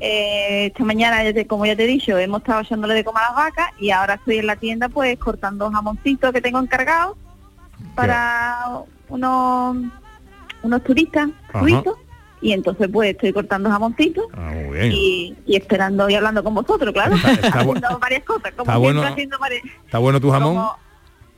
[0.00, 3.36] Eh, esta mañana, como ya te he dicho, hemos estado echándole de comer a las
[3.36, 7.16] vacas y ahora estoy en la tienda pues cortando jamoncitos que tengo encargados
[7.94, 9.76] para unos,
[10.62, 11.28] unos turistas
[11.60, 11.96] suizos
[12.42, 14.92] y entonces pues estoy cortando jamoncitos Ah, muy bien.
[14.92, 17.14] y, y esperando y hablando con vosotros, claro.
[17.14, 19.02] Está- haciendo varias cosas, como está siempre bueno.
[19.02, 19.62] haciendo varias...
[19.84, 20.54] ¿Está bueno tu jamón?
[20.56, 20.76] como-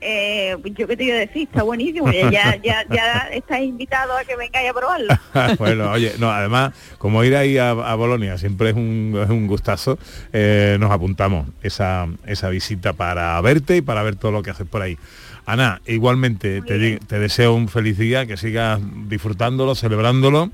[0.03, 4.24] eh, pues yo qué te iba a decir, está buenísimo, ya, ya, ya, invitados a
[4.24, 5.14] que vengáis a probarlo.
[5.59, 9.46] bueno, oye, no, además, como ir ahí a, a Bolonia siempre es un, es un
[9.46, 9.98] gustazo,
[10.32, 14.66] eh, nos apuntamos esa, esa visita para verte y para ver todo lo que haces
[14.66, 14.98] por ahí.
[15.46, 20.50] Ana, igualmente te, te deseo un feliz día, que sigas disfrutándolo, celebrándolo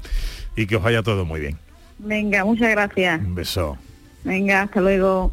[0.57, 1.59] y que os vaya todo muy bien.
[1.99, 3.20] Venga, muchas gracias.
[3.20, 3.76] Un beso.
[4.24, 5.32] Venga, hasta luego.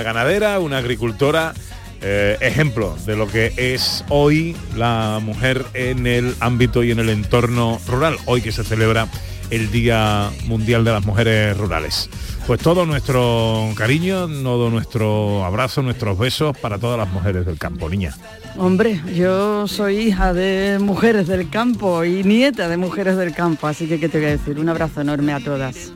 [0.00, 1.52] Ganadera, una agricultora,
[2.00, 7.10] eh, ejemplo de lo que es hoy la mujer en el ámbito y en el
[7.10, 9.08] entorno rural, hoy que se celebra
[9.50, 12.08] el Día Mundial de las Mujeres Rurales.
[12.46, 17.88] Pues todo nuestro cariño, todo nuestro abrazo, nuestros besos para todas las mujeres del campo,
[17.88, 18.16] niña.
[18.56, 23.86] Hombre, yo soy hija de mujeres del campo y nieta de mujeres del campo, así
[23.86, 25.92] que qué te voy a decir, un abrazo enorme a todas.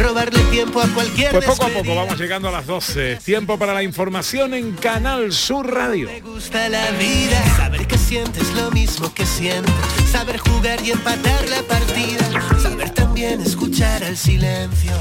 [0.00, 3.16] Robarle tiempo a cualquier Pues poco a poco vamos llegando a las 12.
[3.16, 6.08] Tiempo para la información en Canal Sur Radio.
[6.24, 9.70] gusta la vida, saber que sientes lo mismo que siento,
[10.10, 12.24] saber jugar y empatar la partida,
[12.60, 14.92] saber también escuchar al silencio.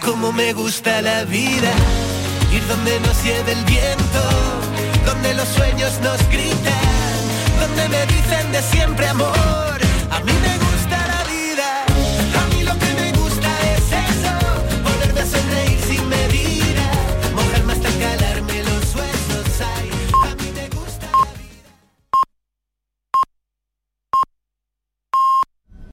[0.00, 1.72] Como me gusta la vida,
[2.52, 4.22] ir donde nos lleve el viento,
[5.04, 7.18] donde los sueños nos gritan,
[7.60, 9.80] donde me dicen de siempre amor.
[10.10, 10.61] A mí me